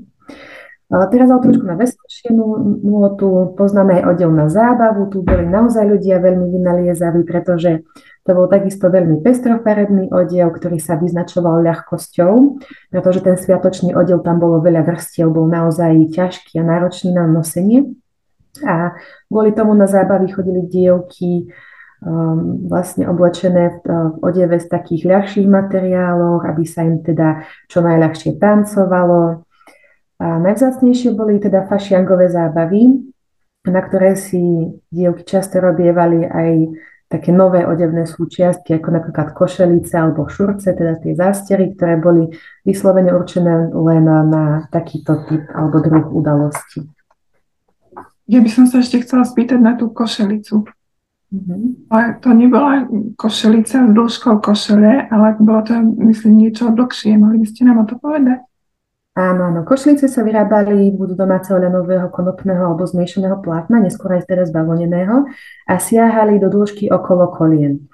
Ale 0.91 1.07
teraz 1.07 1.31
ale 1.31 1.47
trošku 1.47 1.63
na 1.63 1.79
veselšiu 1.79 2.35
nôtu 2.83 3.55
poznáme 3.55 4.03
aj 4.03 4.05
odev 4.11 4.31
na 4.35 4.51
zábavu. 4.51 5.07
Tu 5.07 5.23
boli 5.23 5.47
naozaj 5.47 5.87
ľudia 5.87 6.19
veľmi 6.19 6.51
vynaliezaví, 6.51 7.23
pretože 7.23 7.87
to 8.27 8.35
bol 8.35 8.51
takisto 8.51 8.91
veľmi 8.91 9.23
pestrofarebný 9.23 10.11
odev, 10.11 10.51
ktorý 10.51 10.83
sa 10.83 10.99
vyznačoval 10.99 11.63
ľahkosťou, 11.63 12.59
pretože 12.91 13.23
ten 13.23 13.39
sviatočný 13.39 13.95
odev 13.95 14.27
tam 14.27 14.43
bolo 14.43 14.59
veľa 14.59 14.83
vrstiev, 14.83 15.31
bol 15.31 15.47
naozaj 15.47 16.11
ťažký 16.11 16.59
a 16.59 16.67
náročný 16.67 17.15
na 17.15 17.23
nosenie. 17.31 17.95
A 18.67 18.99
kvôli 19.31 19.55
tomu 19.55 19.79
na 19.79 19.87
zábavy 19.87 20.27
chodili 20.35 20.67
dievky 20.67 21.55
vlastne 22.67 23.05
oblečené 23.05 23.77
v, 23.77 23.77
v 23.85 24.15
odeve 24.25 24.57
z 24.57 24.67
takých 24.73 25.05
ľahších 25.05 25.49
materiálov, 25.49 26.49
aby 26.49 26.65
sa 26.65 26.81
im 26.81 27.05
teda 27.05 27.45
čo 27.69 27.85
najľahšie 27.85 28.41
tancovalo. 28.41 29.45
A 30.21 30.27
najvzácnejšie 30.41 31.13
boli 31.13 31.41
teda 31.41 31.69
fašiangové 31.69 32.33
zábavy, 32.33 33.05
na 33.69 33.81
ktoré 33.85 34.17
si 34.17 34.73
dievky 34.89 35.29
často 35.29 35.61
robievali 35.61 36.25
aj 36.25 36.53
také 37.11 37.35
nové 37.35 37.67
odevné 37.67 38.07
súčiastky, 38.07 38.79
ako 38.79 38.89
napríklad 38.95 39.35
košelice 39.35 39.99
alebo 39.99 40.31
šurce, 40.31 40.73
teda 40.73 40.95
tie 41.03 41.13
zástery, 41.13 41.75
ktoré 41.75 41.99
boli 41.99 42.31
vyslovene 42.63 43.11
určené 43.11 43.69
len 43.75 44.07
na 44.07 44.71
takýto 44.71 45.27
typ 45.27 45.43
alebo 45.53 45.83
druh 45.83 46.07
udalosti. 46.07 46.87
Ja 48.31 48.39
by 48.39 48.47
som 48.47 48.71
sa 48.71 48.79
ešte 48.79 49.03
chcela 49.03 49.27
spýtať 49.27 49.59
na 49.59 49.75
tú 49.75 49.91
košelicu. 49.91 50.71
Mm-hmm. 51.31 51.87
Ale 51.95 52.19
to 52.19 52.35
nebola 52.35 52.91
košelica 53.15 53.87
s 53.87 53.91
dĺžkou 53.95 54.43
košele, 54.43 55.07
ale 55.15 55.39
bolo 55.39 55.63
to, 55.63 55.79
myslím, 56.03 56.43
niečo 56.43 56.75
dlhšie. 56.75 57.15
Mohli 57.15 57.39
by 57.43 57.47
ste 57.47 57.61
nám 57.71 57.79
o 57.83 57.87
to 57.87 57.95
povedať? 58.03 58.43
Áno, 59.15 59.51
áno. 59.51 59.61
Košlice 59.63 60.11
sa 60.11 60.27
vyrábali 60.27 60.91
buď 60.91 61.19
domáceho 61.19 61.59
ľanového, 61.59 62.11
konopného 62.11 62.63
alebo 62.75 62.83
zmiešaného 62.83 63.43
plátna, 63.43 63.83
neskôr 63.83 64.19
aj 64.19 64.27
teraz 64.27 64.51
bavlneného 64.51 65.27
a 65.67 65.75
siahali 65.79 66.43
do 66.43 66.51
dĺžky 66.51 66.91
okolo 66.91 67.31
kolien. 67.31 67.91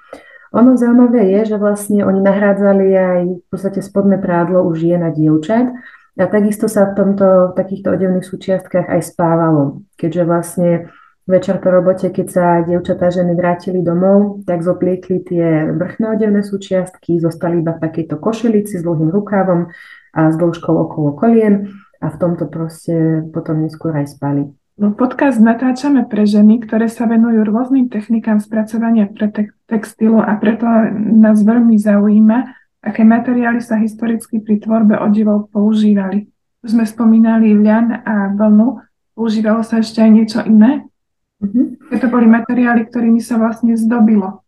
Ono 0.57 0.77
zaujímavé 0.77 1.29
je, 1.37 1.53
že 1.53 1.57
vlastne 1.61 2.05
oni 2.09 2.21
nahrádzali 2.25 2.87
aj 2.97 3.21
v 3.43 3.47
podstate 3.53 3.85
spodné 3.85 4.17
prádlo 4.17 4.65
už 4.65 4.81
žien 4.81 5.05
a 5.05 5.13
dievčat 5.13 5.77
a 6.17 6.25
takisto 6.25 6.69
sa 6.69 6.89
v 6.89 6.97
tomto, 6.97 7.53
v 7.53 7.57
takýchto 7.61 7.93
odevných 7.93 8.25
súčiastkách 8.25 8.89
aj 8.89 9.01
spávalo, 9.05 9.85
keďže 10.01 10.23
vlastne 10.25 10.71
večer 11.27 11.59
po 11.59 11.69
robote, 11.75 12.09
keď 12.09 12.27
sa 12.31 12.47
dievčatá 12.63 13.11
ženy 13.11 13.35
vrátili 13.35 13.83
domov, 13.83 14.47
tak 14.47 14.63
zopliekli 14.63 15.27
tie 15.27 15.47
vrchné 15.75 16.17
odevné 16.17 16.41
súčiastky, 16.47 17.19
zostali 17.19 17.61
iba 17.61 17.75
v 17.75 17.83
takejto 17.83 18.17
košelici 18.17 18.79
s 18.79 18.87
dlhým 18.87 19.11
rukávom 19.11 19.69
a 20.15 20.21
s 20.31 20.35
dĺžkou 20.39 20.73
okolo 20.73 21.19
kolien 21.19 21.75
a 21.99 22.07
v 22.09 22.17
tomto 22.17 22.47
proste 22.47 23.27
potom 23.35 23.67
neskôr 23.67 23.93
aj 23.93 24.17
spali. 24.17 24.47
Podcast 24.77 25.41
natáčame 25.41 26.05
pre 26.05 26.29
ženy, 26.29 26.61
ktoré 26.61 26.93
sa 26.93 27.09
venujú 27.09 27.49
rôznym 27.49 27.89
technikám 27.89 28.45
spracovania 28.45 29.09
pre 29.09 29.33
te- 29.33 29.57
textilu 29.65 30.21
a 30.21 30.37
preto 30.37 30.69
nás 30.95 31.41
veľmi 31.41 31.81
zaujíma, 31.81 32.39
aké 32.85 33.01
materiály 33.01 33.65
sa 33.65 33.81
historicky 33.81 34.37
pri 34.39 34.61
tvorbe 34.61 35.01
odivov 35.01 35.49
používali. 35.49 36.29
Už 36.61 36.77
sme 36.77 36.85
spomínali 36.85 37.57
ľan 37.57 38.05
a 38.05 38.37
vlnu, 38.37 38.85
používalo 39.17 39.65
sa 39.65 39.81
ešte 39.81 40.05
aj 40.05 40.11
niečo 40.13 40.41
iné? 40.45 40.85
Mm-hmm. 41.43 41.93
To 42.01 42.07
boli 42.09 42.27
materiály, 42.29 42.89
ktorými 42.89 43.21
sa 43.21 43.37
vlastne 43.37 43.77
zdobilo. 43.77 44.41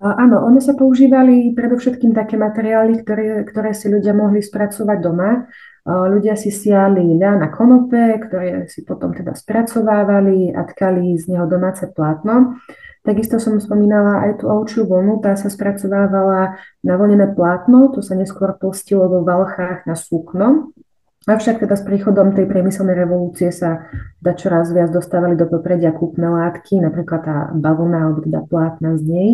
Áno, 0.00 0.48
one 0.48 0.64
sa 0.64 0.72
používali 0.72 1.52
predovšetkým 1.52 2.16
také 2.16 2.40
materiály, 2.40 3.04
ktoré, 3.04 3.44
ktoré 3.44 3.76
si 3.76 3.92
ľudia 3.92 4.16
mohli 4.16 4.40
spracovať 4.40 4.96
doma. 4.96 5.44
Ľudia 5.84 6.40
si 6.40 6.48
siali 6.48 7.04
ľa 7.20 7.36
na 7.36 7.52
konope, 7.52 8.16
ktoré 8.16 8.64
si 8.64 8.80
potom 8.80 9.12
teda 9.12 9.36
spracovávali 9.36 10.56
a 10.56 10.64
tkali 10.64 11.20
z 11.20 11.36
neho 11.36 11.44
domáce 11.44 11.84
plátno. 11.92 12.56
Takisto 13.04 13.36
som 13.40 13.60
spomínala 13.60 14.24
aj 14.28 14.40
tú 14.40 14.48
ovčiu 14.48 14.88
vlnu, 14.88 15.20
tá 15.20 15.36
sa 15.36 15.52
spracovávala 15.52 16.56
na 16.84 16.94
vlnené 16.96 17.32
plátno, 17.32 17.92
to 17.92 18.00
sa 18.00 18.16
neskôr 18.16 18.56
postilo 18.56 19.04
vo 19.08 19.20
valchách 19.20 19.84
na 19.84 19.96
súkno. 19.96 20.72
Avšak 21.28 21.60
teda 21.60 21.76
s 21.76 21.84
príchodom 21.84 22.32
tej 22.32 22.48
priemyselnej 22.48 22.96
revolúcie 22.96 23.52
sa 23.52 23.84
teda 24.24 24.32
čoraz 24.40 24.72
viac 24.72 24.88
dostávali 24.88 25.36
do 25.36 25.44
popredia 25.44 25.92
kúpne 25.92 26.32
látky, 26.32 26.80
napríklad 26.80 27.20
tá 27.20 27.36
bavlna 27.52 28.08
alebo 28.08 28.24
teda 28.24 28.40
plátna 28.48 28.96
z 28.96 29.02
nej. 29.04 29.30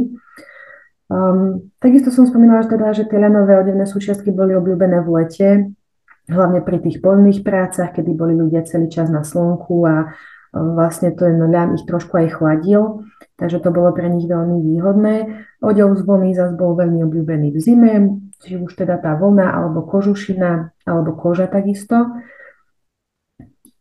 Um, 1.06 1.70
takisto 1.78 2.10
som 2.10 2.26
spomínala 2.26 2.66
že 2.66 2.74
teda, 2.74 2.86
že 2.90 3.06
tie 3.06 3.22
ľanové 3.22 3.62
odevné 3.62 3.86
súčiastky 3.86 4.34
boli 4.34 4.58
obľúbené 4.58 4.98
v 5.06 5.08
lete, 5.14 5.48
hlavne 6.26 6.58
pri 6.66 6.82
tých 6.82 6.98
poľných 6.98 7.46
prácach, 7.46 7.94
kedy 7.94 8.10
boli 8.18 8.34
ľudia 8.34 8.66
celý 8.66 8.90
čas 8.90 9.06
na 9.06 9.22
slnku 9.22 9.86
a 9.86 10.10
vlastne 10.50 11.14
ten 11.14 11.38
ľan 11.38 11.78
ich 11.78 11.86
trošku 11.86 12.18
aj 12.18 12.34
chladil, 12.34 13.06
takže 13.38 13.62
to 13.62 13.70
bolo 13.70 13.94
pre 13.94 14.10
nich 14.10 14.26
veľmi 14.26 14.58
výhodné. 14.58 15.14
Odev 15.62 15.94
z 15.94 16.02
vlny 16.02 16.34
zase 16.34 16.58
bol 16.58 16.74
veľmi 16.74 17.06
obľúbený 17.06 17.54
v 17.54 17.58
zime, 17.62 17.92
či 18.44 18.60
už 18.60 18.76
teda 18.76 19.00
tá 19.00 19.16
vlna, 19.16 19.48
alebo 19.48 19.86
kožušina, 19.86 20.76
alebo 20.84 21.16
koža 21.16 21.48
takisto. 21.48 22.16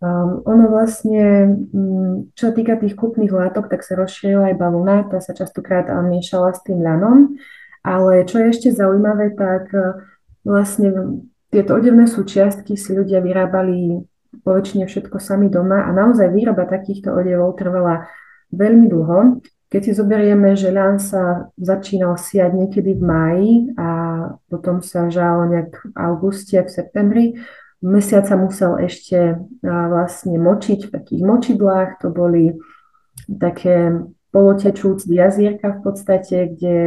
Um, 0.04 0.44
ono 0.44 0.70
vlastne, 0.70 1.50
um, 1.72 2.30
čo 2.36 2.52
sa 2.52 2.54
týka 2.54 2.76
tých 2.78 3.00
kúpnych 3.00 3.32
látok, 3.32 3.72
tak 3.72 3.82
sa 3.82 3.96
rozšírila 3.96 4.54
aj 4.54 4.60
bavlna, 4.60 4.96
tá 5.08 5.24
sa 5.24 5.32
častokrát 5.32 5.88
miešala 5.88 6.52
s 6.52 6.62
tým 6.68 6.84
ľanom, 6.84 7.40
ale 7.82 8.28
čo 8.28 8.44
je 8.44 8.52
ešte 8.52 8.70
zaujímavé, 8.76 9.34
tak 9.34 9.72
uh, 9.72 9.98
vlastne 10.44 11.24
tieto 11.50 11.80
odevné 11.80 12.06
súčiastky 12.12 12.76
si 12.76 12.92
ľudia 12.92 13.24
vyrábali 13.24 14.04
po 14.44 14.52
väčšine 14.52 14.86
všetko 14.86 15.18
sami 15.18 15.48
doma 15.48 15.88
a 15.88 15.96
naozaj 15.96 16.28
výroba 16.30 16.68
takýchto 16.68 17.16
odevov 17.16 17.56
trvala 17.56 18.12
veľmi 18.52 18.86
dlho. 18.92 19.40
Keď 19.76 19.84
si 19.84 19.92
zoberieme, 19.92 20.56
že 20.56 20.72
ľan 20.72 21.04
sa 21.04 21.52
začínal 21.60 22.16
siať 22.16 22.56
niekedy 22.56 22.96
v 22.96 23.04
máji 23.04 23.54
a 23.76 23.90
potom 24.48 24.80
sa 24.80 25.12
žalo 25.12 25.52
nejak 25.52 25.76
v 25.76 26.00
auguste, 26.00 26.56
v 26.64 26.72
septembri, 26.72 27.26
mesiac 27.84 28.24
sa 28.24 28.40
musel 28.40 28.80
ešte 28.80 29.36
vlastne 29.60 30.40
močiť 30.40 30.88
v 30.88 30.94
takých 30.96 31.22
močidlách, 31.28 32.00
to 32.00 32.08
boli 32.08 32.56
také 33.28 34.00
polotečúc 34.32 35.12
jazierka 35.12 35.76
v 35.76 35.84
podstate, 35.84 36.56
kde 36.56 36.78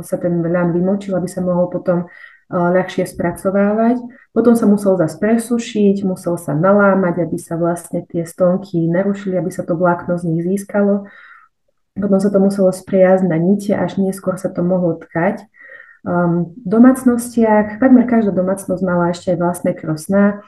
sa 0.00 0.16
ten 0.16 0.40
ľan 0.40 0.72
vymočil, 0.72 1.12
aby 1.20 1.28
sa 1.28 1.44
mohol 1.44 1.68
potom 1.68 2.08
ľahšie 2.48 3.04
spracovávať. 3.04 4.00
Potom 4.32 4.56
sa 4.56 4.64
musel 4.64 4.96
zase 4.96 5.20
presušiť, 5.20 6.08
musel 6.08 6.40
sa 6.40 6.56
nalámať, 6.56 7.20
aby 7.20 7.36
sa 7.36 7.60
vlastne 7.60 8.00
tie 8.08 8.24
stonky 8.24 8.88
narušili, 8.88 9.36
aby 9.36 9.52
sa 9.52 9.60
to 9.60 9.76
vlákno 9.76 10.16
z 10.16 10.24
nich 10.24 10.40
získalo. 10.40 11.04
Potom 11.94 12.18
sa 12.18 12.30
to 12.30 12.42
muselo 12.42 12.74
spriazť 12.74 13.24
na 13.30 13.38
nite, 13.38 13.70
až 13.70 14.02
neskôr 14.02 14.34
sa 14.34 14.50
to 14.50 14.66
mohlo 14.66 14.98
tkať. 14.98 15.46
Um, 16.04 16.52
v 16.58 16.66
domácnostiach, 16.66 17.78
takmer 17.78 18.04
každá 18.04 18.34
domácnosť 18.34 18.82
mala 18.82 19.14
ešte 19.14 19.32
aj 19.32 19.38
vlastné 19.40 19.70
krosná, 19.78 20.44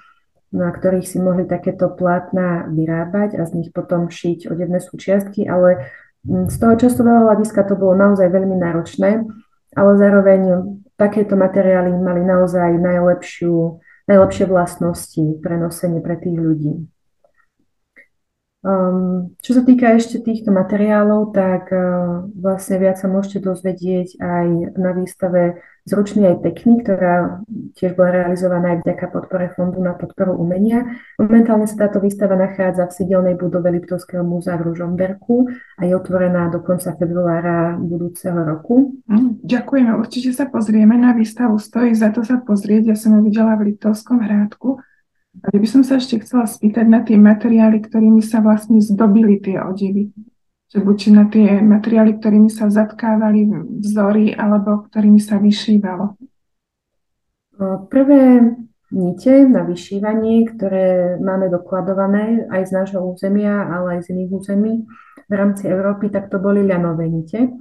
na 0.50 0.74
ktorých 0.74 1.06
si 1.06 1.22
mohli 1.22 1.46
takéto 1.46 1.86
plátna 1.86 2.66
vyrábať 2.66 3.38
a 3.38 3.46
z 3.46 3.62
nich 3.62 3.70
potom 3.70 4.10
šiť 4.10 4.50
odevné 4.50 4.82
súčiastky, 4.82 5.46
ale 5.46 5.86
mm, 6.26 6.50
z 6.50 6.56
toho 6.60 6.74
časového 6.74 7.30
hľadiska 7.30 7.62
to 7.62 7.78
bolo 7.78 7.94
naozaj 7.94 8.26
veľmi 8.26 8.58
náročné, 8.58 9.24
ale 9.78 9.90
zároveň 9.96 10.40
takéto 10.98 11.38
materiály 11.38 11.94
mali 11.94 12.26
naozaj 12.26 12.74
najlepšiu, 12.76 13.80
najlepšie 14.10 14.44
vlastnosti 14.50 15.24
pre 15.40 15.56
nosenie 15.56 16.02
pre 16.02 16.18
tých 16.18 16.36
ľudí. 16.36 16.90
Um, 18.66 19.38
čo 19.38 19.54
sa 19.54 19.62
týka 19.62 19.94
ešte 19.94 20.18
týchto 20.18 20.50
materiálov, 20.50 21.30
tak 21.30 21.70
uh, 21.70 22.26
vlastne 22.34 22.82
viac 22.82 22.98
sa 22.98 23.06
môžete 23.06 23.46
dozvedieť 23.46 24.18
aj 24.18 24.46
na 24.74 24.90
výstave 24.90 25.62
Zručný 25.86 26.26
aj 26.26 26.42
pekný, 26.42 26.82
ktorá 26.82 27.46
tiež 27.78 27.94
bola 27.94 28.10
realizovaná 28.10 28.74
aj 28.74 28.78
vďaka 28.82 29.06
podpore 29.06 29.54
Fondu 29.54 29.78
na 29.78 29.94
podporu 29.94 30.34
umenia. 30.34 30.98
Momentálne 31.14 31.70
sa 31.70 31.86
táto 31.86 32.02
výstava 32.02 32.34
nachádza 32.34 32.90
v 32.90 32.96
sídelnej 32.98 33.38
budove 33.38 33.70
Liptovského 33.70 34.26
múzea 34.26 34.58
v 34.58 34.74
Ružomberku 34.74 35.46
a 35.78 35.86
je 35.86 35.94
otvorená 35.94 36.50
do 36.50 36.58
konca 36.58 36.90
februára 36.98 37.78
budúceho 37.78 38.34
roku. 38.34 38.98
Mm, 39.06 39.46
ďakujeme, 39.46 39.94
určite 39.94 40.34
sa 40.34 40.50
pozrieme 40.50 40.98
na 40.98 41.14
výstavu, 41.14 41.54
stojí 41.54 41.94
za 41.94 42.10
to 42.10 42.26
sa 42.26 42.42
pozrieť, 42.42 42.90
ja 42.90 42.96
som 42.98 43.14
ju 43.14 43.22
videla 43.22 43.54
v 43.54 43.70
Liptovskom 43.70 44.26
hrádku. 44.26 44.82
A 45.44 45.46
by 45.52 45.68
som 45.68 45.84
sa 45.84 46.00
ešte 46.00 46.22
chcela 46.24 46.48
spýtať 46.48 46.86
na 46.88 47.04
tie 47.04 47.20
materiály, 47.20 47.84
ktorými 47.84 48.24
sa 48.24 48.40
vlastne 48.40 48.80
zdobili 48.80 49.40
tie 49.40 49.60
odevy 49.60 50.12
že 50.66 50.82
buď 50.82 50.98
na 51.14 51.24
tie 51.30 51.62
materiály, 51.62 52.18
ktorými 52.18 52.50
sa 52.50 52.66
zatkávali 52.66 53.46
vzory, 53.80 54.34
alebo 54.34 54.84
ktorými 54.90 55.22
sa 55.22 55.38
vyšívalo? 55.38 56.18
Prvé 57.88 58.42
nite 58.90 59.34
na 59.46 59.62
vyšívanie, 59.62 60.44
ktoré 60.50 61.16
máme 61.22 61.48
dokladované 61.48 62.50
aj 62.50 62.62
z 62.66 62.70
nášho 62.76 63.00
územia, 63.00 63.64
ale 63.72 63.98
aj 63.98 64.10
z 64.10 64.18
iných 64.18 64.30
území 64.34 64.74
v 65.26 65.32
rámci 65.32 65.70
Európy, 65.70 66.10
tak 66.10 66.28
to 66.28 66.42
boli 66.42 66.66
ľanové 66.66 67.08
nite. 67.08 67.56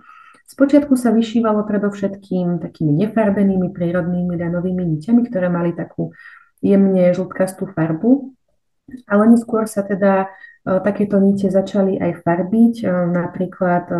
Spočiatku 0.45 0.93
sa 0.93 1.09
vyšívalo 1.09 1.65
predovšetkým 1.65 2.61
takými 2.61 2.93
nefarbenými 3.05 3.73
prírodnými 3.73 4.33
ľanovými 4.37 4.83
niťami, 4.97 5.25
ktoré 5.25 5.49
mali 5.49 5.73
takú 5.73 6.13
jemne 6.61 7.11
žltkastú 7.15 7.71
farbu, 7.71 8.35
ale 9.09 9.23
neskôr 9.33 9.65
sa 9.65 9.81
teda 9.81 10.29
E, 10.65 10.79
takéto 10.81 11.21
nite 11.21 11.53
začali 11.53 12.01
aj 12.01 12.25
farbiť. 12.25 12.75
E, 12.81 12.87
napríklad 13.13 13.85
e, 13.93 13.97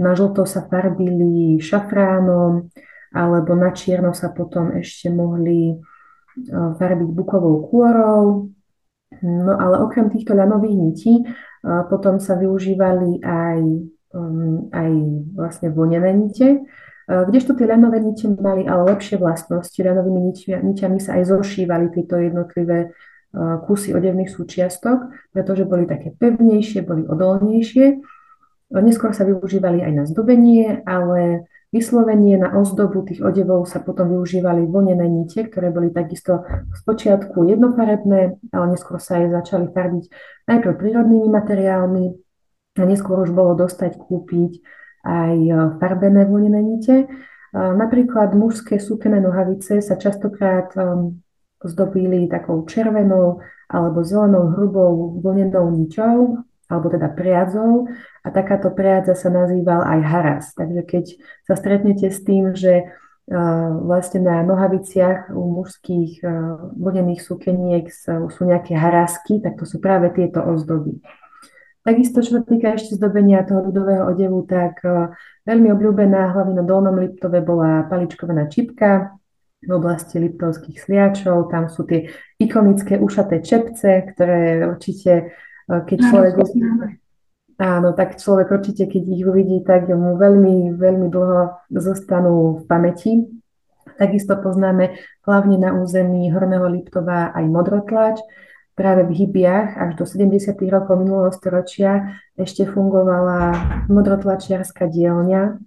na 0.00 0.12
žlto 0.16 0.48
sa 0.48 0.64
farbili 0.64 1.60
šafránom, 1.60 2.72
alebo 3.12 3.52
na 3.52 3.76
čierno 3.76 4.16
sa 4.16 4.32
potom 4.32 4.72
ešte 4.72 5.12
mohli 5.12 5.76
farbiť 6.48 7.12
bukovou 7.12 7.68
kôrou. 7.68 8.48
No 9.20 9.52
ale 9.60 9.84
okrem 9.84 10.08
týchto 10.08 10.32
ľanových 10.32 10.76
nití 10.80 11.20
potom 11.92 12.16
sa 12.16 12.40
využívali 12.40 13.20
aj, 13.20 13.60
aj 14.72 14.90
vlastne 15.36 15.68
vonené 15.76 16.16
nite, 16.16 16.64
kdežto 17.08 17.58
tie 17.58 17.66
ľanové 17.66 17.98
nite 17.98 18.30
mali 18.30 18.66
ale 18.66 18.94
lepšie 18.94 19.18
vlastnosti. 19.18 19.76
Ľanovými 19.76 20.20
niťami 20.62 20.98
sa 21.02 21.18
aj 21.18 21.34
zošívali 21.34 21.90
tieto 21.90 22.20
jednotlivé 22.20 22.94
kusy 23.66 23.96
odevných 23.96 24.28
súčiastok, 24.28 25.08
pretože 25.32 25.64
boli 25.64 25.88
také 25.88 26.12
pevnejšie, 26.12 26.84
boli 26.84 27.08
odolnejšie. 27.08 28.04
Neskôr 28.72 29.16
sa 29.16 29.24
využívali 29.24 29.80
aj 29.84 29.92
na 29.92 30.04
zdobenie, 30.08 30.84
ale 30.84 31.48
vyslovenie 31.72 32.36
na 32.36 32.52
ozdobu 32.52 33.04
tých 33.08 33.24
odevov 33.24 33.64
sa 33.64 33.80
potom 33.80 34.12
využívali 34.12 34.68
vlnené 34.68 35.08
nite, 35.08 35.48
ktoré 35.48 35.72
boli 35.72 35.88
takisto 35.88 36.44
v 36.48 36.80
počiatku 36.84 37.48
jednofarebné, 37.48 38.36
ale 38.52 38.66
neskôr 38.76 39.00
sa 39.00 39.20
aj 39.20 39.40
začali 39.40 39.72
farbiť 39.72 40.04
najprv 40.48 40.72
prírodnými 40.76 41.28
materiálmi 41.32 42.04
a 42.76 42.82
neskôr 42.84 43.24
už 43.24 43.32
bolo 43.32 43.56
dostať 43.56 43.96
kúpiť 43.96 44.60
aj 45.02 45.36
farbené 45.82 46.24
vlnené 46.24 46.62
nite. 46.62 46.96
Napríklad 47.52 48.32
mužské 48.32 48.80
súkené 48.80 49.20
nohavice 49.20 49.84
sa 49.84 50.00
častokrát 50.00 50.72
um, 50.78 51.20
zdobili 51.60 52.24
takou 52.30 52.64
červenou 52.64 53.44
alebo 53.68 54.00
zelenou 54.00 54.56
hrubou 54.56 55.20
vlnenou 55.20 55.68
ničou, 55.70 56.42
alebo 56.72 56.86
teda 56.88 57.12
priadzou 57.12 57.92
a 58.24 58.28
takáto 58.32 58.72
priadza 58.72 59.12
sa 59.12 59.28
nazýval 59.28 59.84
aj 59.84 60.00
haras. 60.00 60.44
Takže 60.56 60.82
keď 60.88 61.04
sa 61.44 61.54
stretnete 61.60 62.08
s 62.08 62.24
tým, 62.24 62.56
že 62.56 62.88
vlastne 63.84 64.24
na 64.24 64.42
nohaviciach 64.42 65.30
u 65.30 65.62
mužských 65.62 66.26
vlnených 66.74 67.22
sukeniek 67.22 67.86
sú 68.28 68.42
nejaké 68.42 68.74
harasky, 68.74 69.38
tak 69.38 69.60
to 69.60 69.64
sú 69.64 69.78
práve 69.78 70.10
tieto 70.10 70.42
ozdoby. 70.42 70.98
Takisto, 71.82 72.22
čo 72.22 72.38
sa 72.38 72.42
týka 72.46 72.78
ešte 72.78 72.94
zdobenia 72.94 73.42
toho 73.42 73.66
ľudového 73.66 74.06
odevu, 74.06 74.46
tak 74.46 74.78
uh, 74.86 75.10
veľmi 75.42 75.74
obľúbená 75.74 76.30
hlavne 76.30 76.62
na 76.62 76.64
Dolnom 76.64 76.94
Liptove 76.94 77.42
bola 77.42 77.86
paličkovaná 77.90 78.46
čipka, 78.46 79.18
v 79.62 79.70
oblasti 79.70 80.18
liptovských 80.18 80.74
sliačov. 80.74 81.46
Tam 81.46 81.70
sú 81.70 81.86
tie 81.86 82.10
ikonické 82.42 82.98
ušaté 82.98 83.38
čepce, 83.46 84.10
ktoré 84.10 84.66
určite 84.66 85.30
keď 85.70 85.98
človek 86.10 86.34
Áno, 87.62 87.94
tak 87.94 88.18
človek 88.18 88.50
určite, 88.50 88.90
keď 88.90 89.02
ich 89.06 89.22
uvidí, 89.22 89.62
tak 89.62 89.86
mu 89.86 90.18
veľmi, 90.18 90.74
veľmi 90.74 91.06
dlho 91.06 91.62
zostanú 91.70 92.58
v 92.58 92.62
pamäti. 92.66 93.22
Takisto 93.94 94.34
poznáme 94.34 94.98
hlavne 95.22 95.62
na 95.62 95.70
území 95.78 96.26
Horného 96.32 96.66
Liptova 96.66 97.30
aj 97.30 97.44
modrotlač. 97.46 98.18
Práve 98.72 99.04
v 99.04 99.12
Hybiach 99.12 99.76
až 99.76 100.00
do 100.00 100.04
70. 100.08 100.56
rokov 100.72 100.96
minulého 100.96 101.28
storočia 101.36 102.16
ešte 102.40 102.64
fungovala 102.64 103.52
modrotlačiarská 103.92 104.88
dielňa 104.88 105.60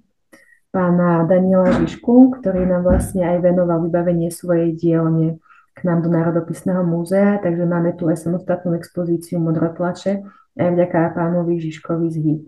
pána 0.76 1.24
Daniela 1.24 1.72
Žižku, 1.72 2.42
ktorý 2.42 2.68
nám 2.68 2.84
vlastne 2.84 3.24
aj 3.24 3.48
venoval 3.48 3.88
vybavenie 3.88 4.28
svojej 4.28 4.76
dielne 4.76 5.40
k 5.72 5.80
nám 5.88 6.04
do 6.04 6.10
Národopisného 6.12 6.84
múzea, 6.84 7.40
takže 7.40 7.64
máme 7.64 7.96
tu 7.96 8.12
aj 8.12 8.20
samostatnú 8.20 8.76
expozíciu 8.76 9.40
modrotlače, 9.40 10.28
aj 10.60 10.70
vďaka 10.76 11.16
pánovi 11.16 11.64
Žižkovi 11.64 12.08
z 12.12 12.18
Hyb. 12.20 12.44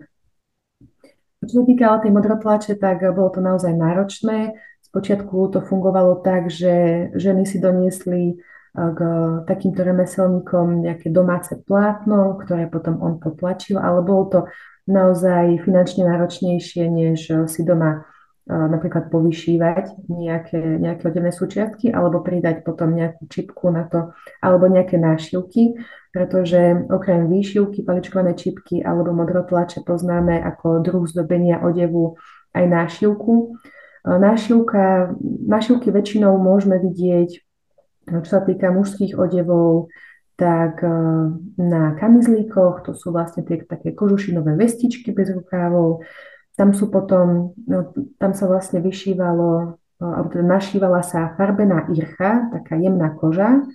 Čo 1.38 1.62
sa 1.62 1.64
týka 1.64 2.02
tej 2.04 2.12
modrotlače, 2.12 2.76
tak 2.76 3.00
bolo 3.16 3.32
to 3.32 3.40
naozaj 3.40 3.72
náročné. 3.72 4.58
Spočiatku 4.84 5.48
to 5.48 5.64
fungovalo 5.64 6.20
tak, 6.20 6.52
že 6.52 7.08
ženy 7.16 7.48
si 7.48 7.56
doniesli 7.62 8.42
k 8.78 9.00
takýmto 9.50 9.82
remeselníkom 9.82 10.86
nejaké 10.86 11.10
domáce 11.10 11.58
plátno, 11.66 12.38
ktoré 12.38 12.70
potom 12.70 13.02
on 13.02 13.18
potlačil, 13.18 13.74
ale 13.82 14.06
bolo 14.06 14.24
to 14.30 14.40
naozaj 14.86 15.58
finančne 15.66 16.06
náročnejšie, 16.06 16.86
než 16.86 17.18
si 17.50 17.60
doma 17.66 18.06
napríklad 18.48 19.12
povyšívať 19.12 20.08
nejaké, 20.08 20.80
nejaké 20.80 21.04
odevné 21.04 21.36
súčiastky 21.36 21.92
alebo 21.92 22.24
pridať 22.24 22.64
potom 22.64 22.96
nejakú 22.96 23.28
čipku 23.28 23.68
na 23.68 23.84
to 23.84 24.16
alebo 24.40 24.72
nejaké 24.72 24.96
nášivky, 24.96 25.76
pretože 26.08 26.88
okrem 26.88 27.28
výšivky, 27.28 27.84
paličkované 27.84 28.32
čipky 28.32 28.80
alebo 28.80 29.12
modrotlače 29.12 29.84
poznáme 29.84 30.40
ako 30.40 30.80
druh 30.80 31.04
zdobenia 31.04 31.60
odevu 31.60 32.16
aj 32.56 32.64
nášivku. 32.64 33.60
Nášivka, 34.08 35.12
nášivky 35.44 35.92
väčšinou 35.92 36.40
môžeme 36.40 36.80
vidieť, 36.80 37.44
čo 38.24 38.30
sa 38.38 38.40
týka 38.44 38.72
mužských 38.72 39.16
odevov, 39.16 39.92
tak 40.38 40.80
na 41.58 41.98
kamizlíkoch, 41.98 42.86
to 42.86 42.94
sú 42.94 43.10
vlastne 43.10 43.42
tie 43.42 43.58
také 43.66 43.90
kožušinové 43.90 44.54
vestičky 44.54 45.10
bez 45.10 45.34
rukávov, 45.34 46.06
tam 46.54 46.74
sú 46.74 46.90
potom, 46.90 47.58
no, 47.66 47.90
tam 48.22 48.34
sa 48.34 48.46
vlastne 48.46 48.78
vyšívalo, 48.78 49.78
alebo 49.98 50.28
teda 50.30 50.46
našívala 50.46 51.02
sa 51.02 51.34
farbená 51.34 51.90
ircha, 51.90 52.54
taká 52.54 52.78
jemná 52.78 53.10
koža, 53.18 53.66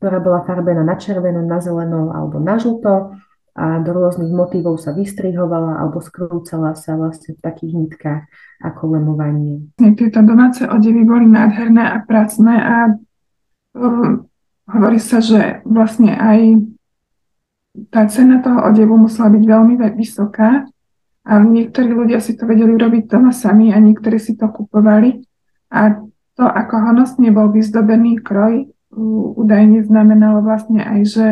ktorá 0.00 0.20
bola 0.20 0.44
farbená 0.44 0.84
na 0.84 1.00
červenú, 1.00 1.44
na 1.48 1.64
zelenú 1.64 2.12
alebo 2.12 2.36
na 2.40 2.60
žlto 2.60 3.16
a 3.52 3.84
do 3.84 3.90
rôznych 3.92 4.32
motívov 4.32 4.80
sa 4.80 4.96
vystrihovala 4.96 5.76
alebo 5.76 6.00
skrúcala 6.00 6.72
sa 6.72 6.96
vlastne 6.96 7.36
v 7.36 7.40
takých 7.44 7.72
nitkách 7.76 8.22
ako 8.64 8.96
lemovanie. 8.96 9.68
Tieto 9.76 10.24
domáce 10.24 10.64
odevy 10.64 11.04
boli 11.04 11.28
nádherné 11.28 11.84
a 11.84 12.00
pracné 12.00 12.54
a 12.56 12.76
hovorí 14.68 14.98
sa, 15.02 15.20
že 15.20 15.64
vlastne 15.64 16.12
aj 16.14 16.40
tá 17.88 18.04
cena 18.08 18.44
toho 18.44 18.68
odevu 18.68 19.00
musela 19.00 19.32
byť 19.32 19.44
veľmi 19.44 19.74
vysoká, 19.96 20.68
a 21.22 21.38
niektorí 21.38 21.94
ľudia 21.94 22.18
si 22.18 22.34
to 22.34 22.50
vedeli 22.50 22.74
robiť 22.74 23.06
doma 23.06 23.30
sami 23.30 23.70
a 23.70 23.78
niektorí 23.78 24.18
si 24.18 24.34
to 24.34 24.50
kupovali. 24.50 25.22
A 25.70 26.02
to, 26.34 26.42
ako 26.42 26.74
honosne 26.82 27.30
bol 27.30 27.54
vyzdobený 27.54 28.18
kroj, 28.18 28.66
údajne 29.38 29.86
znamenalo 29.86 30.42
vlastne 30.42 30.82
aj, 30.82 31.00
že 31.06 31.26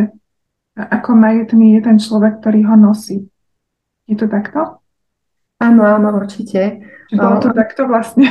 ako 0.79 1.11
majetný 1.19 1.77
je 1.77 1.81
ten 1.83 1.99
človek, 1.99 2.39
ktorý 2.39 2.71
ho 2.71 2.77
nosí. 2.79 3.27
Je 4.07 4.15
to 4.15 4.31
takto? 4.31 4.79
Áno, 5.59 5.83
áno, 5.83 6.15
určite. 6.15 6.87
Bolo 7.11 7.43
to 7.43 7.51
takto 7.51 7.91
vlastne? 7.91 8.31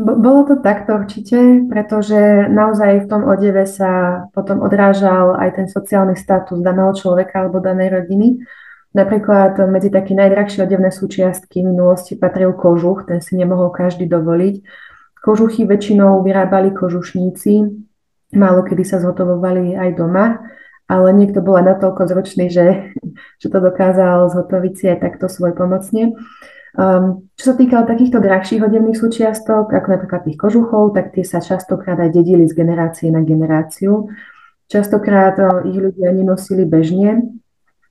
Bolo 0.00 0.48
to 0.48 0.56
takto 0.64 0.96
určite, 0.96 1.68
pretože 1.68 2.48
naozaj 2.48 3.04
v 3.04 3.06
tom 3.10 3.28
odeve 3.28 3.68
sa 3.68 4.24
potom 4.32 4.64
odrážal 4.64 5.36
aj 5.36 5.60
ten 5.60 5.66
sociálny 5.68 6.16
status 6.16 6.56
daného 6.64 6.96
človeka 6.96 7.44
alebo 7.44 7.60
danej 7.60 8.00
rodiny. 8.00 8.40
Napríklad 8.96 9.60
medzi 9.68 9.92
také 9.92 10.16
najdrahšie 10.16 10.64
odevné 10.64 10.88
súčiastky 10.88 11.60
v 11.60 11.76
minulosti 11.76 12.16
patril 12.16 12.56
kožuch, 12.56 13.04
ten 13.04 13.20
si 13.20 13.36
nemohol 13.36 13.68
každý 13.76 14.08
dovoliť. 14.08 14.64
Kožuchy 15.20 15.68
väčšinou 15.68 16.24
vyrábali 16.24 16.72
kožušníci, 16.72 17.52
málo 18.40 18.64
kedy 18.64 18.88
sa 18.88 19.04
zhotovovali 19.04 19.76
aj 19.76 20.00
doma, 20.00 20.40
ale 20.88 21.12
niekto 21.12 21.44
bol 21.44 21.60
natoľko 21.60 22.08
zručný, 22.08 22.48
že, 22.48 22.96
že 23.40 23.46
to 23.52 23.58
dokázal 23.60 24.32
zhotoviť 24.32 24.72
si 24.80 24.84
aj 24.88 25.04
takto 25.04 25.28
svoj 25.28 25.52
pomocne. 25.52 26.16
Um, 26.70 27.26
čo 27.34 27.50
sa 27.50 27.54
týka 27.58 27.82
takýchto 27.82 28.22
drahších 28.22 28.62
odevných 28.62 28.94
súčiastok, 28.94 29.74
ako 29.74 29.88
napríklad 29.90 30.22
tých 30.22 30.38
kožuchov, 30.38 30.94
tak 30.94 31.10
tie 31.10 31.26
sa 31.26 31.42
častokrát 31.42 31.98
aj 31.98 32.14
dedili 32.14 32.46
z 32.46 32.54
generácie 32.54 33.10
na 33.10 33.26
generáciu. 33.26 34.06
Častokrát 34.70 35.34
ich 35.66 35.74
ľudia 35.74 36.14
nenosili 36.14 36.62
bežne, 36.62 37.40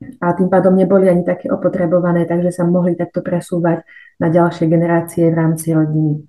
a 0.00 0.32
tým 0.32 0.48
pádom 0.48 0.72
neboli 0.72 1.12
ani 1.12 1.28
také 1.28 1.52
opotrebované, 1.52 2.24
takže 2.24 2.56
sa 2.56 2.64
mohli 2.64 2.96
takto 2.96 3.20
presúvať 3.20 3.84
na 4.16 4.32
ďalšie 4.32 4.64
generácie 4.64 5.28
v 5.28 5.36
rámci 5.36 5.76
rodiny. 5.76 6.24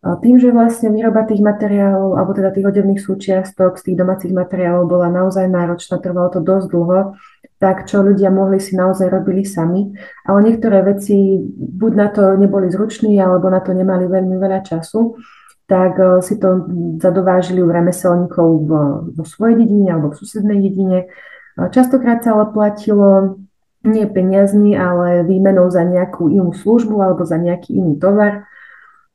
Tým, 0.00 0.40
že 0.40 0.48
vlastne 0.48 0.88
výroba 0.94 1.28
tých 1.28 1.44
materiálov, 1.44 2.16
alebo 2.16 2.32
teda 2.32 2.56
tých 2.56 2.72
odevných 2.72 3.02
súčiastok 3.02 3.76
z 3.76 3.90
tých 3.90 3.96
domácich 4.00 4.32
materiálov 4.32 4.88
bola 4.88 5.12
naozaj 5.12 5.44
náročná, 5.44 6.00
trvalo 6.00 6.32
to 6.32 6.40
dosť 6.40 6.66
dlho, 6.72 7.20
tak 7.56 7.88
čo 7.88 8.04
ľudia 8.04 8.28
mohli 8.28 8.60
si 8.60 8.76
naozaj 8.76 9.08
robili 9.08 9.44
sami, 9.44 9.92
ale 10.28 10.38
niektoré 10.44 10.84
veci 10.84 11.40
buď 11.56 11.92
na 11.96 12.08
to 12.12 12.36
neboli 12.36 12.68
zruční, 12.68 13.16
alebo 13.16 13.48
na 13.48 13.64
to 13.64 13.72
nemali 13.72 14.04
veľmi 14.04 14.36
veľa 14.36 14.60
času, 14.60 15.16
tak 15.64 15.96
e, 15.96 16.20
si 16.20 16.36
to 16.36 16.68
zadovážili 17.00 17.64
u 17.64 17.72
remeselníkov 17.72 18.48
vo, 18.68 18.82
vo 19.08 19.24
svojej 19.24 19.64
dedine 19.64 19.96
alebo 19.96 20.12
v 20.12 20.20
susednej 20.20 20.58
dedine 20.60 21.08
Častokrát 21.56 22.20
sa 22.20 22.36
ale 22.36 22.52
platilo 22.52 23.40
nie 23.80 24.04
peniazmi, 24.04 24.76
ale 24.76 25.24
výmenou 25.24 25.72
za 25.72 25.88
nejakú 25.88 26.28
inú 26.28 26.52
službu 26.52 27.00
alebo 27.00 27.24
za 27.24 27.40
nejaký 27.40 27.72
iný 27.72 27.96
tovar. 27.96 28.44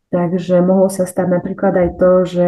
Takže 0.09 0.57
mohlo 0.65 0.89
sa 0.89 1.05
stať 1.05 1.27
napríklad 1.37 1.77
aj 1.77 1.89
to, 2.01 2.11
že 2.25 2.47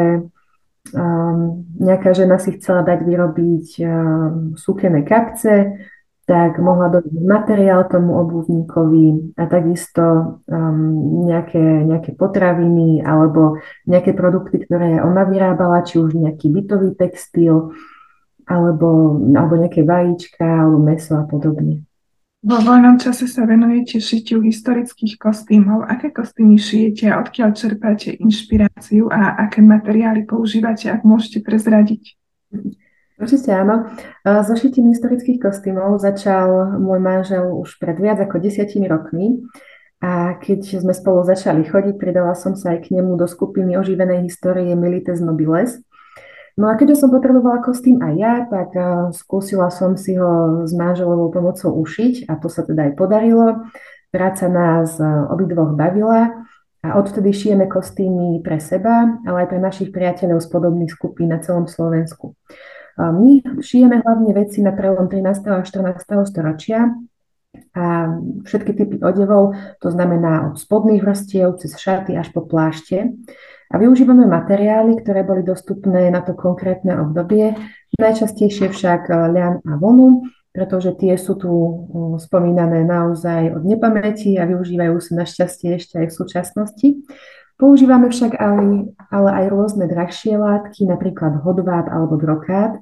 um, 0.92 1.64
nejaká 1.80 2.12
žena 2.12 2.36
si 2.36 2.60
chcela 2.60 2.84
dať 2.84 3.00
vyrobiť 3.08 3.68
um, 3.80 4.58
sukené 4.60 5.08
kapce, 5.08 5.80
tak 6.24 6.56
mohla 6.60 6.88
dodať 6.88 7.20
materiál 7.20 7.84
tomu 7.92 8.16
obuvníkovi 8.16 9.36
a 9.36 9.44
takisto 9.48 10.40
um, 10.48 11.28
nejaké, 11.28 11.60
nejaké 11.60 12.16
potraviny 12.16 13.04
alebo 13.04 13.60
nejaké 13.84 14.16
produkty, 14.16 14.64
ktoré 14.64 15.04
ona 15.04 15.28
vyrábala, 15.28 15.84
či 15.84 16.00
už 16.00 16.16
nejaký 16.16 16.48
bytový 16.48 16.96
textil, 16.96 17.76
alebo, 18.48 19.20
alebo 19.36 19.54
nejaké 19.60 19.84
vajíčka, 19.84 20.44
alebo 20.44 20.80
meso 20.80 21.20
a 21.20 21.28
podobne. 21.28 21.84
Vo 22.44 22.60
voľnom 22.60 23.00
čase 23.00 23.24
sa 23.24 23.48
venujete 23.48 24.04
šitiu 24.04 24.44
historických 24.44 25.16
kostýmov. 25.16 25.88
Aké 25.88 26.12
kostýmy 26.12 26.60
šijete 26.60 27.08
a 27.08 27.24
odkiaľ 27.24 27.56
čerpáte 27.56 28.12
inšpiráciu 28.20 29.08
a 29.08 29.48
aké 29.48 29.64
materiály 29.64 30.28
používate, 30.28 30.92
ak 30.92 31.08
môžete 31.08 31.40
prezradiť? 31.40 32.20
Určite 33.16 33.48
áno. 33.48 33.88
So 34.28 34.60
šitím 34.60 34.92
historických 34.92 35.40
kostýmov 35.40 36.04
začal 36.04 36.84
môj 36.84 37.00
manžel 37.00 37.48
už 37.48 37.80
pred 37.80 37.96
viac 37.96 38.20
ako 38.20 38.44
desiatimi 38.44 38.92
rokmi. 38.92 39.48
A 40.04 40.36
keď 40.36 40.84
sme 40.84 40.92
spolu 40.92 41.24
začali 41.24 41.64
chodiť, 41.64 41.96
pridala 41.96 42.36
som 42.36 42.60
sa 42.60 42.76
aj 42.76 42.92
k 42.92 43.00
nemu 43.00 43.16
do 43.16 43.24
skupiny 43.24 43.80
oživenej 43.80 44.28
histórie 44.28 44.76
Milites 44.76 45.24
Nobiles, 45.24 45.80
No 46.54 46.70
a 46.70 46.78
keďže 46.78 47.02
som 47.02 47.10
potrebovala 47.10 47.66
kostým 47.66 47.98
aj 47.98 48.14
ja, 48.14 48.34
tak 48.46 48.70
uh, 48.78 49.10
skúsila 49.10 49.74
som 49.74 49.98
si 49.98 50.14
ho 50.14 50.64
s 50.70 50.72
manželovou 50.78 51.34
pomocou 51.34 51.74
ušiť 51.82 52.30
a 52.30 52.38
to 52.38 52.46
sa 52.46 52.62
teda 52.62 52.90
aj 52.90 52.94
podarilo. 52.94 53.66
Práca 54.14 54.46
nás 54.46 55.02
uh, 55.02 55.34
obidvoch 55.34 55.74
bavila 55.74 56.46
a 56.86 56.88
odvtedy 56.94 57.34
šijeme 57.34 57.66
kostýmy 57.66 58.46
pre 58.46 58.62
seba, 58.62 59.18
ale 59.26 59.46
aj 59.46 59.50
pre 59.50 59.60
našich 59.60 59.90
priateľov 59.90 60.46
z 60.46 60.48
podobných 60.54 60.94
skupín 60.94 61.34
na 61.34 61.42
celom 61.42 61.66
Slovensku. 61.66 62.38
Uh, 63.02 63.10
my 63.10 63.42
šijeme 63.58 64.06
hlavne 64.06 64.38
veci 64.38 64.62
na 64.62 64.78
prelom 64.78 65.10
13. 65.10 65.50
a 65.50 65.66
14. 65.66 66.06
storočia 66.30 66.94
a 67.74 68.14
všetky 68.46 68.72
typy 68.78 68.96
odevov, 69.02 69.58
to 69.82 69.90
znamená 69.90 70.54
od 70.54 70.62
spodných 70.62 71.02
vrstiev 71.02 71.58
cez 71.58 71.74
šaty 71.78 72.14
až 72.14 72.30
po 72.30 72.46
plášte. 72.46 73.14
A 73.74 73.82
využívame 73.82 74.30
materiály, 74.30 75.02
ktoré 75.02 75.26
boli 75.26 75.42
dostupné 75.42 76.14
na 76.14 76.22
to 76.22 76.38
konkrétne 76.38 76.94
obdobie, 77.02 77.58
najčastejšie 77.98 78.70
však 78.70 79.10
eh, 79.10 79.16
ľan 79.34 79.54
a 79.66 79.74
vonu, 79.82 80.30
pretože 80.54 80.94
tie 81.02 81.18
sú 81.18 81.34
tu 81.34 81.50
eh, 81.50 81.74
spomínané 82.22 82.86
naozaj 82.86 83.58
od 83.58 83.66
nepamäti 83.66 84.38
a 84.38 84.46
využívajú 84.46 84.96
sa 85.02 85.26
našťastie 85.26 85.82
ešte 85.82 85.98
aj 85.98 86.08
v 86.14 86.18
súčasnosti. 86.18 86.88
Používame 87.58 88.10
však 88.10 88.38
aj, 88.38 88.66
ale 89.14 89.30
aj 89.30 89.46
rôzne 89.50 89.86
drahšie 89.86 90.38
látky, 90.38 90.90
napríklad 90.90 91.42
hodváb 91.42 91.86
alebo 91.90 92.18
brokát. 92.18 92.78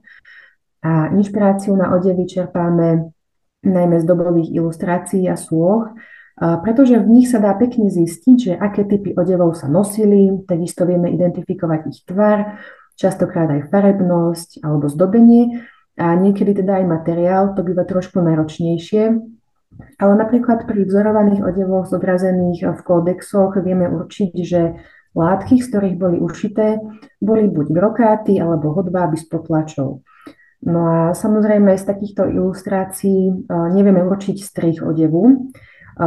A 0.82 1.12
inšpiráciu 1.13 1.77
na 1.77 1.93
odevy 1.93 2.25
čerpáme 2.25 3.13
najmä 3.62 4.01
z 4.01 4.06
dobových 4.10 4.49
ilustrácií 4.58 5.30
a 5.30 5.38
súloh, 5.38 5.93
pretože 6.41 6.97
v 6.97 7.06
nich 7.06 7.30
sa 7.30 7.38
dá 7.38 7.54
pekne 7.54 7.93
zistiť, 7.93 8.38
že 8.41 8.54
aké 8.58 8.89
typy 8.89 9.13
odevov 9.13 9.54
sa 9.54 9.69
nosili, 9.69 10.41
takisto 10.49 10.89
vieme 10.89 11.13
identifikovať 11.13 11.82
ich 11.93 12.01
tvar, 12.01 12.58
častokrát 12.97 13.45
aj 13.54 13.69
farebnosť 13.69 14.65
alebo 14.65 14.89
zdobenie 14.89 15.62
a 16.01 16.17
niekedy 16.17 16.58
teda 16.65 16.82
aj 16.82 16.86
materiál, 16.89 17.43
to 17.54 17.62
býva 17.62 17.86
trošku 17.86 18.17
náročnejšie, 18.25 19.04
ale 20.01 20.13
napríklad 20.17 20.65
pri 20.65 20.82
vzorovaných 20.89 21.45
odevoch 21.45 21.86
zobrazených 21.86 22.73
v 22.73 22.82
kódexoch 22.82 23.62
vieme 23.62 23.86
určiť, 23.86 24.34
že 24.41 24.82
látky, 25.13 25.62
z 25.62 25.67
ktorých 25.69 25.95
boli 26.01 26.17
ušité, 26.17 26.82
boli 27.21 27.47
buď 27.47 27.67
brokáty 27.69 28.41
alebo 28.41 28.73
hodváby 28.73 29.19
z 29.19 29.25
potlačov. 29.30 30.01
No 30.62 30.82
a 30.86 30.99
samozrejme 31.17 31.73
z 31.73 31.84
takýchto 31.89 32.30
ilustrácií 32.30 33.30
e, 33.30 33.34
nevieme 33.73 34.06
určiť 34.06 34.38
strich 34.38 34.86
odevu, 34.86 35.49